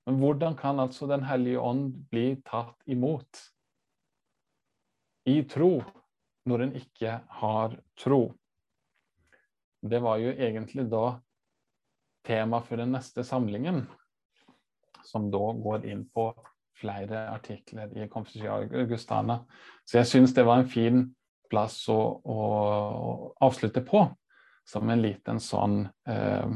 [0.05, 3.45] Men hvordan kan altså Den hellige ånd bli tatt imot
[5.29, 5.79] i tro
[6.49, 8.27] når en ikke har tro?
[9.81, 11.19] det var jo egentlig da
[12.27, 13.85] tema for den neste samlingen,
[15.03, 16.29] som da går inn på
[16.79, 19.41] flere artikler i Confucia Augustana.
[19.85, 21.03] Så jeg syns det var en fin
[21.49, 22.39] plass å, å,
[23.41, 24.05] avslutte på,
[24.67, 26.49] som en liten sånn eh,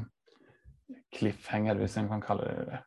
[1.14, 2.82] cliffhanger, hvis en kan kalle det det.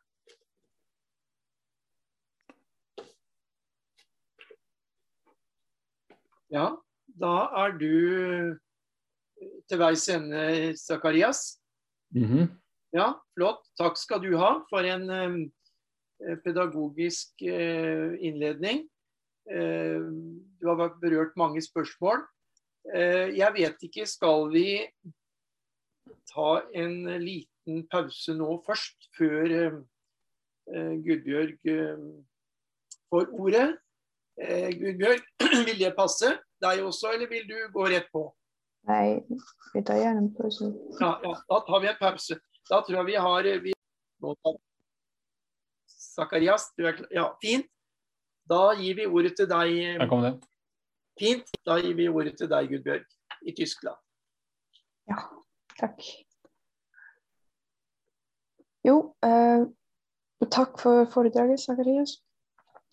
[6.47, 6.69] Ja,
[7.19, 8.55] da er du
[9.67, 11.59] til veis ende, Zakarias.
[12.15, 12.47] Mm -hmm.
[12.95, 13.65] Ja, flott.
[13.79, 15.37] Takk skal du ha for en um,
[16.45, 18.85] pedagogisk uh, innledning.
[19.47, 20.07] Uh,
[20.59, 22.25] du har berørt mange spørsmål.
[22.87, 24.69] Jeg vet ikke, skal vi
[26.31, 29.81] ta en liten pause nå først, før
[31.03, 31.67] Gudbjørg
[33.11, 33.65] får ordet?
[34.39, 35.27] Gudbjørg,
[35.67, 36.31] vil det passe
[36.63, 38.23] deg også, eller vil du gå rett på?
[38.87, 39.19] Nei,
[39.73, 40.71] vi tar gjerne en pause.
[41.01, 42.39] Ja, ja, da tar vi en pause.
[42.69, 43.73] Da tror jeg vi har vi...
[46.17, 47.09] Zakarias, du er klar?
[47.13, 47.67] Ja, fint.
[48.49, 49.73] Da gir vi ordet til deg.
[49.99, 50.33] Der kom det.
[51.19, 51.49] Fint.
[51.67, 53.03] Da gir vi ordet til deg, Gudbjørg,
[53.47, 53.99] i Tyskland.
[55.07, 55.19] Ja,
[55.79, 56.01] takk.
[58.87, 59.67] Jo, eh,
[60.51, 62.17] takk for foredraget, Zakarias.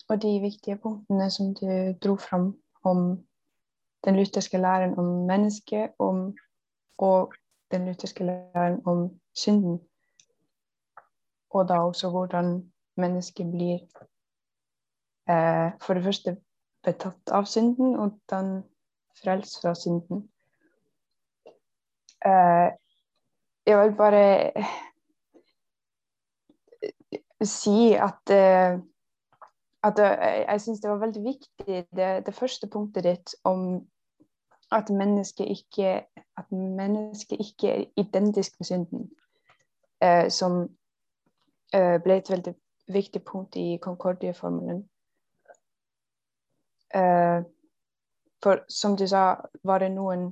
[0.09, 1.67] Og de viktige punktene som du
[2.03, 2.51] dro fram
[2.83, 3.25] om
[4.05, 6.35] den lutherske læren om mennesket om,
[6.97, 7.33] og
[7.71, 9.79] den lutherske læren om synden.
[11.49, 13.79] Og da også hvordan mennesket blir
[15.29, 16.37] eh, for det første
[16.85, 18.63] betatt av synden, og den
[19.21, 20.29] frelst fra synden.
[22.25, 22.69] Eh,
[23.65, 24.51] jeg vil bare
[27.43, 28.79] si at eh,
[29.85, 29.99] at
[30.49, 33.87] jeg syns det var veldig viktig, det, det, første punktet ditt om
[34.71, 36.05] at mennesket ikke,
[36.37, 39.24] at mennesket ikke er identisk med synden, eh,
[40.29, 40.61] som
[41.73, 42.53] eh, ble et veldig
[42.93, 44.89] viktig punkt i Concordia-formelen.
[46.95, 47.43] Eh,
[48.43, 50.27] for som du sa, var det noen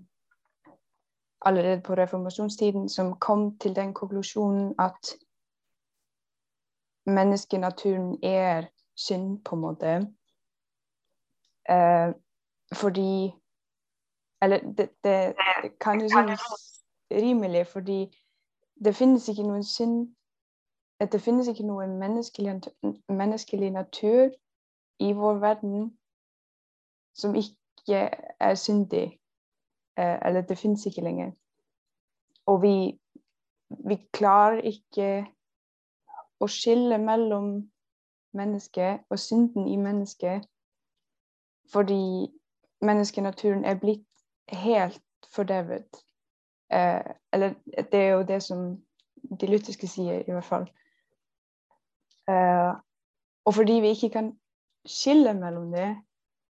[1.45, 5.15] allerede på reformasjonstiden som kom til den konklusjonen at
[7.05, 9.95] menneskenaturen er synd, på en måte.
[11.69, 12.13] Eh,
[12.73, 13.33] fordi
[14.43, 16.41] eller det, det, det kan jo synes
[17.11, 18.17] rimelig, fordi
[18.75, 20.15] det finnes ikke noen synd
[21.11, 22.61] Det finnes ikke noen menneskelig,
[23.09, 24.29] menneskelig natur
[24.99, 25.97] i vår verden
[27.13, 28.09] som ikke
[28.39, 29.19] er syndig.
[29.97, 31.31] Eller det finnes ikke lenger.
[32.45, 32.99] Og vi,
[33.89, 35.25] vi klarer ikke
[36.39, 37.49] å skille mellom
[38.33, 40.47] mennesket og synden i mennesket
[41.73, 42.31] fordi
[42.81, 44.07] menneskenaturen er blitt
[44.47, 45.03] helt
[45.35, 45.87] fordrevet.
[46.73, 47.53] Eh, eller
[47.91, 48.63] det er jo det som
[49.39, 50.65] de lutherske sier, i hvert fall.
[52.29, 52.73] Eh,
[53.45, 54.33] og fordi vi ikke kan
[54.85, 55.89] skille mellom det,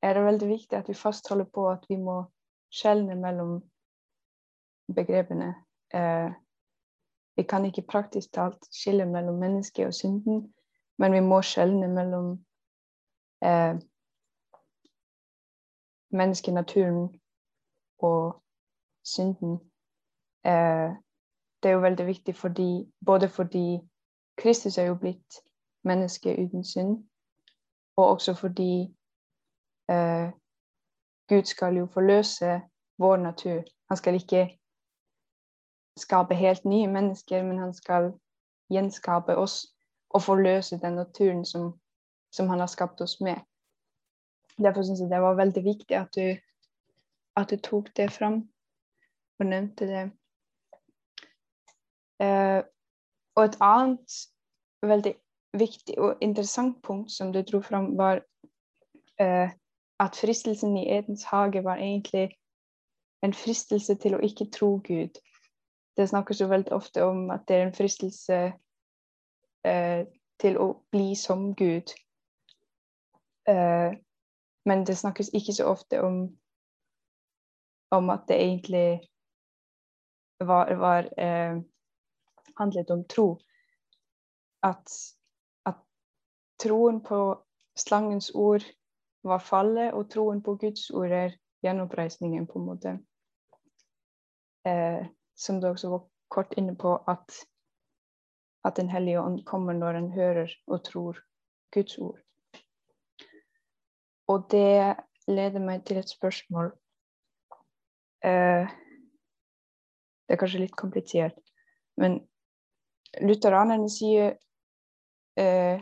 [0.03, 2.23] er det veldig viktig at vi fastholder på at vi må
[2.71, 3.61] skjelne mellom
[4.95, 5.55] begrepene.
[5.95, 6.31] Eh,
[7.37, 10.55] vi kan ikke praktisk talt skille mellom mennesket og synden,
[10.99, 12.31] men vi må skjelne mellom
[13.45, 13.79] eh,
[16.11, 17.21] menneskenaturen
[17.99, 18.43] og
[19.05, 19.68] synden.
[20.49, 20.91] Eh,
[21.63, 23.81] det er jo veldig viktig fordi, både fordi
[24.37, 25.41] Kristus er jo blitt
[25.85, 27.09] menneske uten synd,
[27.97, 28.95] og også fordi
[29.91, 30.29] eh,
[31.29, 32.61] Gud skal jo forløse
[32.99, 33.63] vår natur.
[33.89, 34.59] Han skal ikke
[35.97, 38.13] skape helt nye mennesker, men han skal
[38.71, 39.67] gjenskape oss
[40.11, 41.81] og forløse den naturen som,
[42.33, 43.37] som han har skapt oss med.
[44.59, 46.37] Derfor syns jeg det var veldig viktig at du
[47.39, 48.49] at du tok det fram
[49.39, 50.11] og nevnte det.
[52.23, 52.63] Uh,
[53.37, 54.15] og et annet
[54.83, 55.15] veldig
[55.59, 58.23] viktig og interessant punkt som du dro fram, var
[59.23, 59.51] uh,
[60.01, 62.31] at fristelsen i Edens hage var egentlig
[63.23, 65.19] en fristelse til å ikke tro Gud.
[65.97, 68.41] Det snakkes jo veldig ofte om at det er en fristelse
[69.67, 70.03] uh,
[70.43, 71.95] til å bli som Gud.
[74.69, 76.17] men det snakkes ikke så ofte om
[77.91, 79.01] om at det egentlig
[80.41, 81.09] var, var
[82.59, 83.29] handlet om tro.
[84.63, 84.91] At,
[85.67, 85.79] at,
[86.59, 87.21] troen på
[87.79, 88.65] slangens ord
[89.23, 92.97] var fallet, og troen på Guds ord er gjenoppreisningen, på en måte.
[94.67, 97.45] Eh, som du også var kort inne på, at,
[98.65, 101.23] at Den hellige ånd kommer når en hører og tror
[101.75, 102.19] Guds ord.
[104.29, 104.97] Og det
[105.29, 106.73] leder meg til et spørsmål
[108.25, 108.67] Eh,
[110.27, 111.39] det er kanskje litt komplisert.
[112.01, 112.21] Men
[113.21, 114.37] lutheranerne sier
[115.41, 115.81] uh,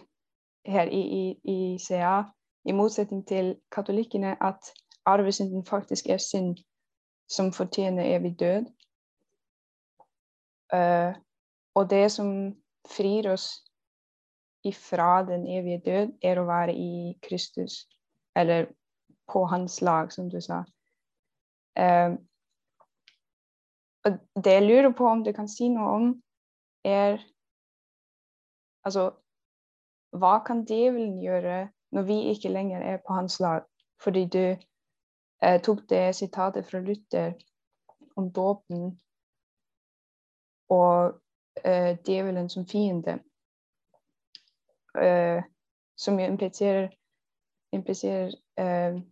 [0.67, 2.23] her i, i, i, CA,
[2.65, 4.73] i motsetning til katolikkene, at
[5.07, 6.57] arvesynden faktisk er synd
[7.31, 8.67] som fortjener evig død.
[10.75, 11.15] Uh,
[11.75, 12.31] og det som
[12.91, 13.63] frir oss
[14.67, 17.85] ifra den evige død, er å være i Kristus,
[18.37, 18.67] eller
[19.31, 20.65] på hans lag, som du sa.
[21.79, 22.19] Uh,
[24.45, 26.11] det jeg lurer på om du kan si noe om,
[26.87, 27.19] er
[28.87, 29.11] Altså,
[30.15, 33.65] hva kan djevelen gjøre når vi ikke lenger er på hans lag?
[33.99, 34.45] Fordi du
[35.43, 37.33] eh, tok det sitatet fra Luther
[38.17, 39.01] om dåpen
[40.71, 41.21] og
[41.65, 43.19] eh, djevelen som fiende,
[45.03, 45.43] eh,
[45.97, 46.89] som jo impliserer,
[47.73, 49.03] impliserer eh,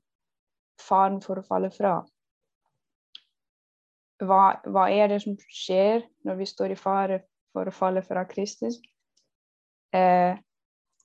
[0.81, 1.99] faren for å falle fra
[4.25, 7.22] hva, hva, er det som skjer når vi står i fare
[7.55, 8.80] for å falle fra Kristus?
[9.94, 10.34] Eh,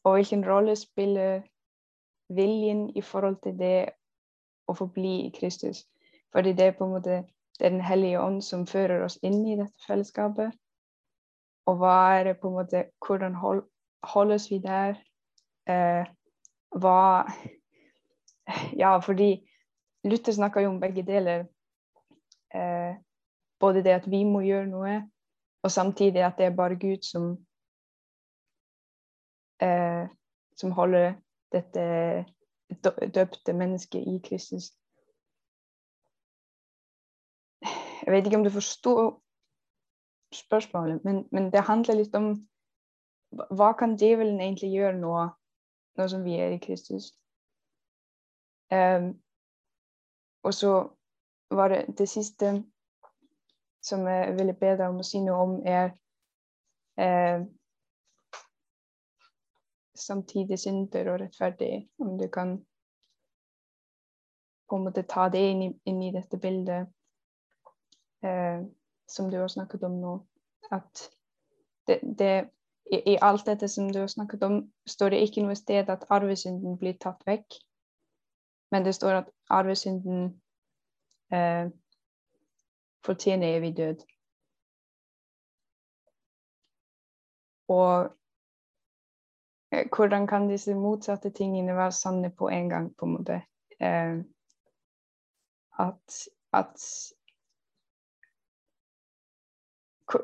[0.03, 1.43] og hvilken rolle spiller
[2.33, 3.89] viljen i forhold til det
[4.69, 5.85] å forbli i Kristus?
[6.33, 7.23] Fordi det er på en måte
[7.59, 10.53] Den hellige ånd som fører oss inn i dette fellesskapet.
[11.67, 13.65] Og hva er det på en måte Hvordan hold,
[14.13, 14.95] holdes vi der?
[15.67, 16.07] Eh,
[16.71, 17.27] hva
[18.81, 19.49] Ja, fordi
[20.03, 21.45] Luther snakker jo om begge deler.
[22.55, 22.95] Eh,
[23.59, 25.01] både det at vi må gjøre noe,
[25.63, 27.31] og samtidig at det er bare Gud som
[29.61, 30.07] eh,
[30.59, 31.13] som holder
[31.51, 32.25] dette
[33.15, 34.71] døpte mennesket i Kristus.
[38.05, 39.21] Jeg vet ikke om du forstår
[40.33, 42.33] spørsmålet, men, men det handler litt om
[43.29, 45.13] hva kan djevelen egentlig gjøre nå,
[45.97, 47.11] nå som vi er i Kristus?
[48.73, 49.15] Um,
[50.43, 50.73] og så
[51.51, 52.63] var det det siste
[53.81, 55.93] som jeg ville be deg om å si noe om, er
[56.99, 57.45] eh,
[59.99, 61.89] samtidig synder og rettferdig.
[61.99, 62.57] Om du kan
[64.69, 66.89] på en måte ta det inn i, inn i dette bildet
[68.23, 68.61] eh,
[69.09, 70.15] som du har snakket om nå.
[70.71, 71.09] At
[71.87, 72.33] det, det
[72.91, 76.05] i, i, alt dette som du har snakket om, står det ikke noe sted at
[76.13, 77.59] arvesynden blir tatt vekk.
[78.71, 80.27] Men det står at arvesynden
[81.33, 81.69] eh,
[83.05, 83.95] fortjener evig død.
[87.67, 88.15] Og
[89.71, 93.41] eh, hvordan kan disse motsatte tingene være sanne på en gang, på en måte?
[93.79, 94.17] Eh,
[95.79, 96.75] at, at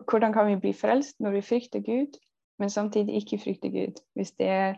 [0.09, 2.19] Hvordan kan vi bli frelst når vi frykter Gud,
[2.59, 4.01] men samtidig ikke frykter Gud?
[4.13, 4.75] Hvis, er,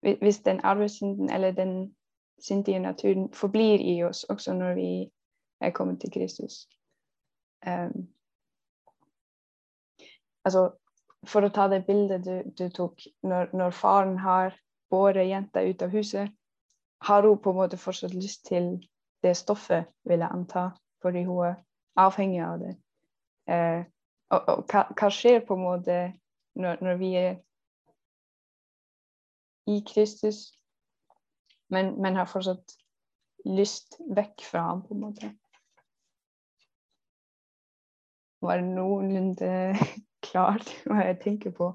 [0.00, 1.96] hvis den arvesynden eller den
[2.38, 5.10] syndige naturen forblir i oss også når vi
[5.60, 6.68] er kommet til Kristus.
[7.66, 8.06] Um,
[10.46, 10.68] altså,
[11.26, 14.54] for å ta det bildet du, du tok, når, når, faren har
[14.90, 16.30] båret jenta ut av huset,
[17.06, 18.76] har hun på en måte fortsatt lyst til
[19.26, 20.68] det stoffet, vil jeg anta,
[21.02, 21.56] fordi hun er
[21.98, 22.74] avhengig av det.
[23.50, 23.82] Uh,
[24.30, 25.98] og, og hva, hva, skjer på en måte
[26.58, 27.34] når, når, vi er
[29.70, 30.52] i Kristus,
[31.70, 32.76] men, men har fortsatt
[33.46, 35.30] lyst vekk fra ham, på en måte?
[38.44, 39.50] Var noenlunde
[40.26, 41.72] klart hva jeg tenker på.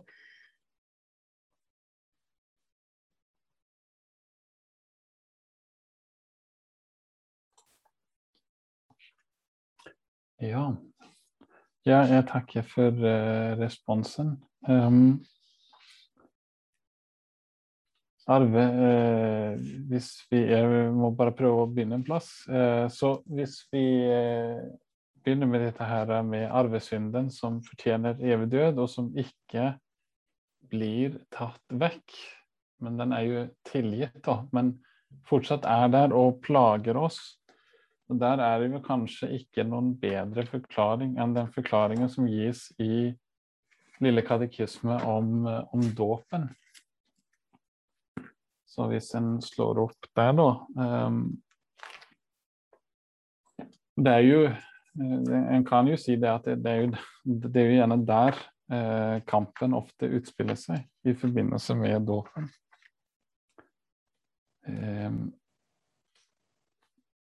[10.42, 10.72] Ja.
[11.86, 14.40] ja jeg takker for uh, responsen.
[14.66, 15.22] Um,
[18.26, 22.32] Arve, uh, hvis vi Jeg må bare prøve å begynne en plass.
[22.50, 23.86] Uh, så hvis vi
[25.24, 29.74] begynner med dette her med arvesynden som fortjener evig død, og som ikke
[30.72, 32.16] blir tatt vekk.
[32.82, 34.42] Men den er jo tilgitt, da.
[34.56, 34.76] Men
[35.28, 37.20] fortsatt er der og plager oss.
[38.10, 42.70] Og Der er det jo kanskje ikke noen bedre forklaring enn den forklaringen som gis
[42.80, 43.14] i
[44.02, 46.48] Lille katekisme om, om dåpen.
[48.66, 50.48] Så hvis en slår opp der, da
[51.06, 51.22] um,
[54.02, 54.42] Det er jo
[55.00, 58.40] en kan jo si det at det, det, er, jo, det er jo gjerne der
[58.74, 62.50] eh, kampen ofte utspiller seg, i forbindelse med dåpen.
[64.68, 65.12] Eh,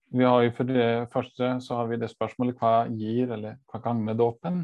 [0.09, 3.81] vi har jo For det første så har vi det spørsmålet hva gir eller hva
[3.83, 4.63] gagner dåpen?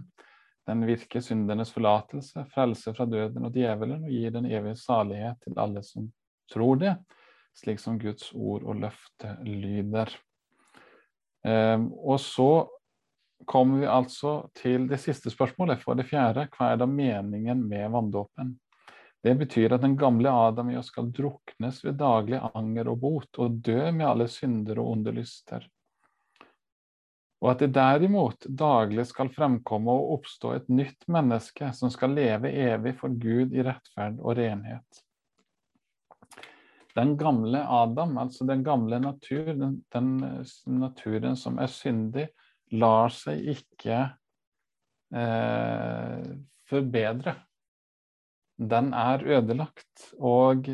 [0.65, 5.59] Den virker syndenes forlatelse, frelse fra døden og djevelen, og gir den evige salighet til
[5.61, 6.07] alle som
[6.49, 6.95] tror det,
[7.53, 10.09] slik som Guds ord og løfte lyder.
[11.45, 12.65] Um, og så
[13.45, 16.47] kommer vi altså til det siste spørsmålet, for det fjerde.
[16.55, 18.55] Hva er da meningen med vanndåpen?
[19.25, 23.31] Det betyr at den gamle Adam i oss skal druknes ved daglig anger og bot,
[23.41, 25.65] og dø med alle synder og onde lyster.
[27.41, 32.53] Og at det derimot daglig skal fremkomme og oppstå et nytt menneske som skal leve
[32.53, 35.01] evig for Gud i rettferd og renhet.
[36.95, 40.13] Den gamle Adam, altså den gamle natur, den, den
[40.79, 42.29] naturen som er syndig,
[42.73, 43.99] lar seg ikke
[45.13, 46.29] eh,
[46.69, 47.35] forbedre.
[48.55, 50.09] Den er ødelagt.
[50.17, 50.69] Og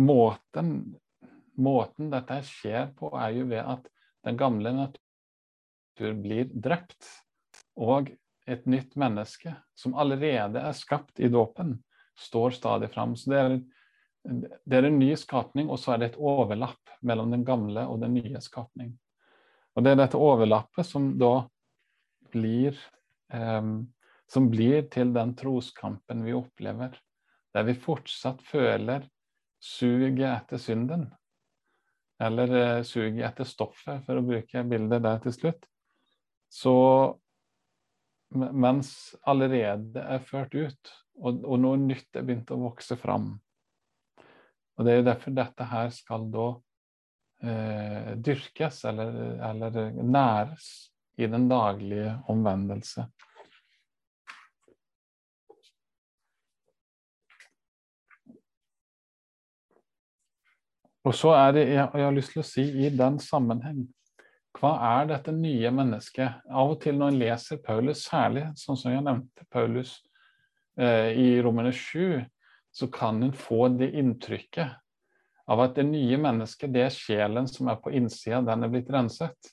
[0.00, 0.72] måten,
[1.60, 3.86] måten dette skjer på, er jo ved at
[4.26, 7.06] den gamle natur blir drept.
[7.76, 8.10] Og
[8.48, 11.76] et nytt menneske, som allerede er skapt i dåpen,
[12.18, 13.14] står stadig fram.
[13.16, 13.56] Så det er,
[14.64, 18.02] det er en ny skapning, og så er det et overlapp mellom den gamle og
[18.02, 18.96] den nye skapning.
[19.72, 21.46] Og det er dette overlappet som da
[22.32, 22.76] blir
[23.32, 23.92] um,
[24.32, 26.94] Som blir til den troskampen vi opplever,
[27.52, 29.04] der vi fortsatt føler
[29.60, 31.10] suget etter synden.
[32.22, 35.68] Eller uh, suget etter stoffet, for å bruke bildet der til slutt.
[36.48, 36.72] Så
[38.32, 43.34] mens allerede er ført ut, og, og noe nytt er begynt å vokse fram.
[44.78, 46.46] Og Det er derfor dette her skal da
[47.42, 49.18] eh, dyrkes eller,
[49.50, 50.68] eller, næres
[51.18, 53.06] i den daglige omvendelse.
[61.02, 63.88] Og så er det, jeg, jeg har lyst til å si i den sammenheng
[64.62, 66.44] hva er dette nye mennesket?
[66.46, 69.96] Av og til når en leser Paulus, særlig sånn som jeg nevnte Paulus
[70.78, 72.20] eh, i Romerne 7,
[72.72, 74.76] så kan en få det inntrykket
[75.52, 78.90] av at det nye mennesket, det er sjelen som er på innsida, den er blitt
[78.92, 79.52] renset.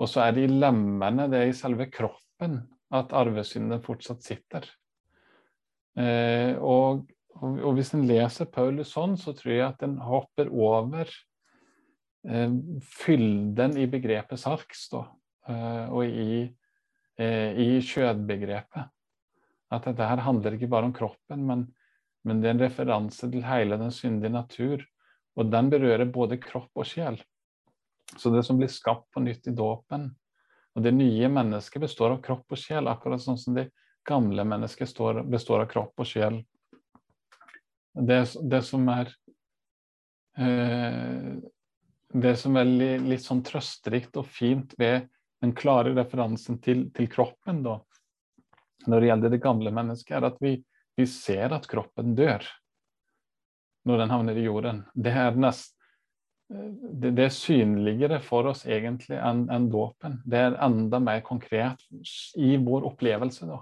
[0.00, 2.58] Og så er det i lemmene, det er i selve kroppen,
[2.94, 4.66] at arvesynden fortsatt sitter.
[5.98, 7.06] Eh, og,
[7.38, 11.06] og, hvis en leser Paulus sånn, så tror jeg at en hopper over
[12.26, 12.56] eh,
[12.98, 15.04] fylden i begrepet sarks, da,
[15.48, 16.42] eh, og i,
[17.22, 18.90] eh, i kjødbegrepet.
[19.74, 21.68] At dette her handler ikke bare om kroppen, men,
[22.26, 24.84] men det er en referanse til hele den syndige natur.
[25.34, 27.18] Og den berører både kropp og sjel.
[28.16, 30.12] Så det som blir skapt på nytt i dåpen,
[30.74, 33.68] og det nye mennesket består av kropp og sjel, akkurat sånn som det
[34.06, 34.90] gamle mennesket
[35.30, 36.40] består av kropp og sjel.
[37.94, 39.10] Det, det som er
[40.36, 41.36] eh,
[42.14, 45.08] Det som er litt, litt sånn trøsterikt og fint ved
[45.42, 47.78] den klare referansen til, til kroppen, da,
[48.86, 50.56] når det gjelder det gamle mennesket, er at vi,
[50.94, 52.46] vi ser at kroppen dør
[53.84, 54.82] når den havner i jorden.
[54.94, 55.74] Det er, nest,
[56.48, 60.20] det, det er synligere for oss egentlig enn en dåpen.
[60.24, 61.84] Det er enda mer konkret
[62.40, 63.60] i vår opplevelse da.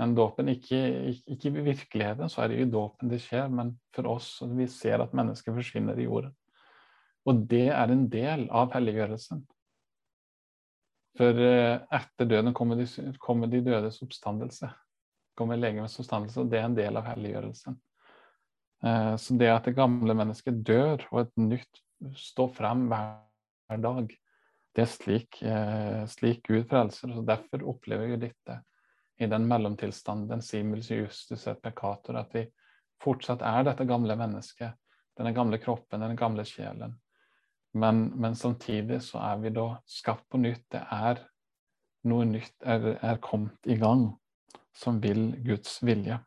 [0.00, 0.50] enn dåpen.
[0.52, 0.80] Ikke,
[1.26, 5.02] ikke, i virkeligheten, så er det i dåpen det skjer, men for oss vi ser
[5.04, 6.34] at mennesker forsvinner i jorden.
[7.28, 9.42] Og det er en del av helliggjørelsen.
[11.18, 12.86] For eh, etter døden kommer de,
[13.20, 14.70] kommer de dødes oppstandelse.
[15.36, 17.76] Kommer legemets oppstandelse, og det er en del av helliggjørelsen.
[18.84, 21.82] Eh, så det at det gamle mennesket dør, og et nytt
[22.16, 24.14] står frem hver dag,
[24.76, 27.12] det er slik, eh, slik Gud frelser.
[27.16, 28.60] og Derfor opplever vi dette
[29.20, 32.46] i den mellomtilstanden, den justus et peccator, at vi
[33.02, 34.72] fortsatt er dette gamle mennesket,
[35.16, 36.94] denne gamle kroppen, den gamle sjelen.
[37.72, 40.64] Men, men, samtidig så er vi da skapt på nytt.
[40.72, 41.20] Det er
[42.10, 44.08] noe nytt er, er kommet i gang
[44.74, 46.18] som vil Guds vilje.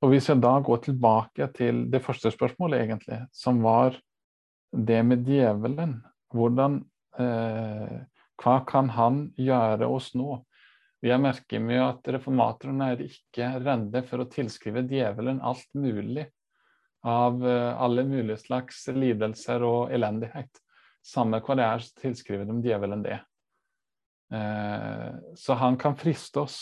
[0.00, 3.98] Og hvis jeg da går tilbake til det første spørsmålet, egentlig, som var
[4.70, 5.98] det med djevelen
[6.30, 6.76] Hvordan
[7.18, 7.96] eh,
[8.40, 10.38] Hva kan han gjøre oss nå?
[11.02, 16.26] Jeg merker meg at reformatorene er ikke redde for å tilskrive djevelen alt mulig
[17.08, 20.60] av eh, alle mulige slags lidelser og elendighet.
[21.02, 23.18] Samme hva det er, så tilskriver de djevelen det.
[24.36, 25.08] Eh,
[25.40, 26.58] så han kan friste oss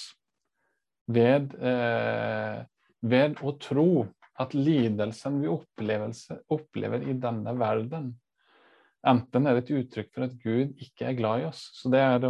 [1.11, 2.63] ved eh,
[3.01, 4.07] ved å tro
[4.39, 8.13] at lidelsen vi opplever i denne verden,
[9.07, 11.63] enten er et uttrykk for at Gud ikke er glad i oss.
[11.79, 12.29] Så det er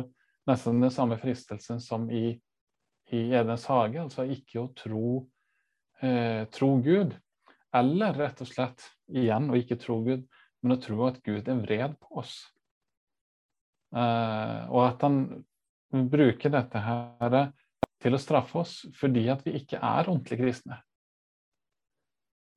[0.48, 2.38] nesten den samme fristelsen som i,
[3.12, 5.08] i Edens hage, altså ikke å tro,
[6.00, 7.16] eh, tro Gud.
[7.76, 10.24] Eller rett og slett, igjen, å ikke tro Gud,
[10.62, 12.38] men å tro at Gud er vred på oss.
[13.92, 15.20] Eh, og at han
[16.08, 17.38] bruker dette her
[18.02, 20.80] til å straffe oss fordi at vi ikke er ordentlig kristne.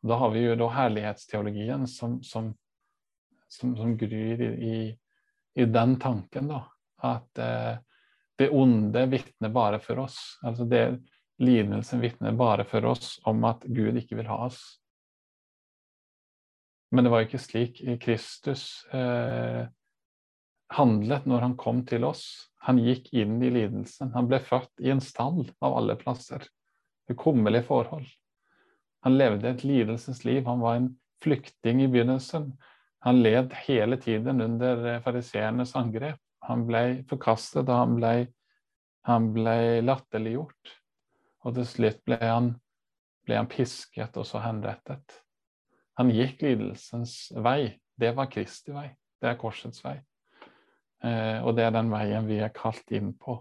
[0.02, 2.52] Da har vi jo da herlighetsteologien som, som,
[3.48, 4.76] som, som gryr i,
[5.54, 6.64] i den tanken, da.
[7.06, 7.76] At eh,
[8.42, 10.18] det onde vitner bare for oss.
[10.42, 10.86] Altså det
[11.42, 14.62] lidelsen vitner bare for oss om at Gud ikke vil ha oss.
[16.92, 19.64] Men det var ikke slik Kristus eh,
[20.76, 22.26] handlet når han kom til oss.
[22.65, 24.13] Han gikk inn i lidelsen.
[24.15, 26.45] Han ble født i en stall av alle plasser.
[27.11, 28.07] Kummerlige forhold.
[29.03, 30.45] Han levde et lidelsens liv.
[30.45, 30.91] Han var en
[31.24, 32.53] flyktning i begynnelsen.
[33.03, 36.22] Han led hele tiden under fariseernes angrep.
[36.45, 38.13] Han ble forkastet, og han ble,
[39.09, 40.76] han ble latterliggjort.
[41.45, 42.53] Og til slutt ble han,
[43.26, 45.19] ble han pisket og så henrettet.
[45.99, 47.74] Han gikk lidelsens vei.
[47.97, 48.88] Det var Kristi vei.
[49.22, 49.97] Det er korsets vei.
[51.02, 53.39] Eh, og det er den veien vi er kalt inn på.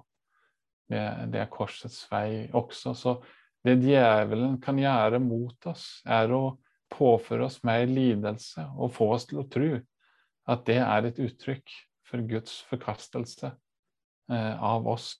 [0.90, 1.02] Det,
[1.32, 2.94] det er korsets vei også.
[2.96, 3.16] Så
[3.64, 6.56] det djevelen kan gjøre mot oss, er å
[6.90, 9.74] påføre oss mer lidelse og få oss til å tro
[10.50, 11.76] at det er et uttrykk
[12.08, 15.12] for Guds forkastelse eh, av oss.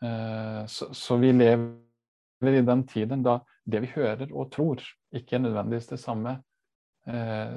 [0.00, 4.80] Eh, så, så, vi lever i den tiden da det vi hører og tror,
[5.12, 6.38] ikke er nødvendigvis det samme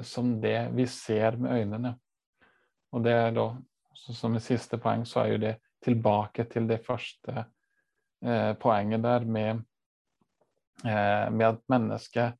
[0.04, 1.94] som det vi ser med øynene.
[2.96, 3.48] Og det er da,
[3.94, 7.34] som et siste poeng, så er jo det tilbake til det første
[8.24, 9.64] eh, poenget der med,
[10.84, 12.38] eh, med at mennesket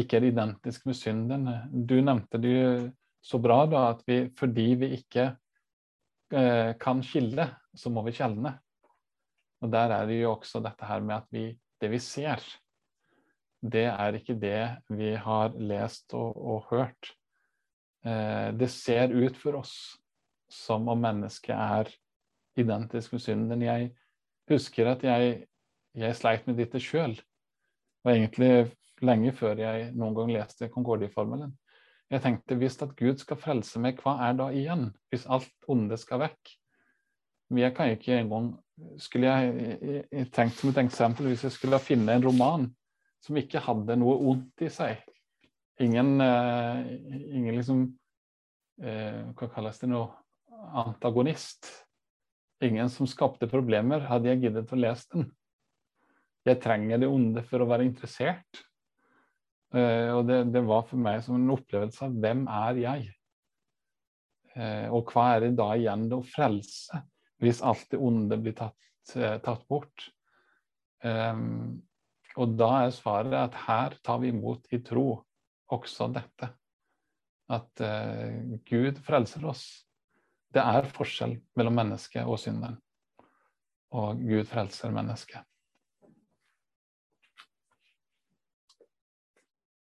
[0.00, 1.46] ikke er identisk med synden.
[1.70, 2.72] Du nevnte det jo
[3.20, 5.26] så bra da, at vi, fordi vi ikke
[6.32, 7.46] eh, kan skille,
[7.76, 8.56] så må vi skjelne.
[9.60, 11.50] Og der er det jo også dette her med at vi,
[11.80, 12.40] det vi ser,
[13.60, 14.60] det er ikke det
[14.96, 17.12] vi har lest og, og hørt.
[18.04, 19.74] Eh, det ser ut for oss
[20.50, 21.90] som om mennesket er
[22.58, 23.64] identisk med synden.
[23.64, 23.90] Jeg
[24.50, 25.44] husker at jeg,
[25.94, 27.18] jeg sleit med dette sjøl.
[28.04, 28.70] Og egentlig
[29.04, 31.52] lenge før jeg noen gang leste Concordie-formelen.
[32.10, 34.88] Jeg tenkte hvis at Gud skal frelse meg, hva er da igjen?
[35.12, 36.56] Hvis alt onde skal vekk?
[37.50, 38.52] Men jeg kan ikke engang
[38.96, 42.62] Skulle jeg, jeg tenkt som et eksempel hvis jeg skulle finne en roman
[43.20, 45.02] som ikke hadde noe ondt i seg
[45.80, 46.92] Ingen, uh,
[47.36, 47.84] ingen liksom
[48.84, 50.02] uh, Hva kalles det nå?
[50.76, 51.70] Antagonist.
[52.60, 54.04] Ingen som skapte problemer.
[54.04, 55.30] Hadde jeg giddet å lese den?
[56.44, 58.60] Jeg trenger det onde for å være interessert.
[59.72, 63.08] Uh, og det, det, var for meg som en opplevelse av hvem er jeg?
[64.90, 66.98] Og hva er det da igjen å frelse,
[67.40, 70.08] hvis alt det onde blir tatt, tatt bort?
[71.06, 71.78] Um,
[72.34, 75.20] og da er svaret at her tar vi imot i tro
[75.74, 76.50] også dette.
[77.50, 77.82] At
[78.68, 79.64] Gud frelser oss.
[80.54, 82.76] Det er forskjell mellom mennesket og synderen.
[83.98, 85.42] Og Gud frelser mennesket.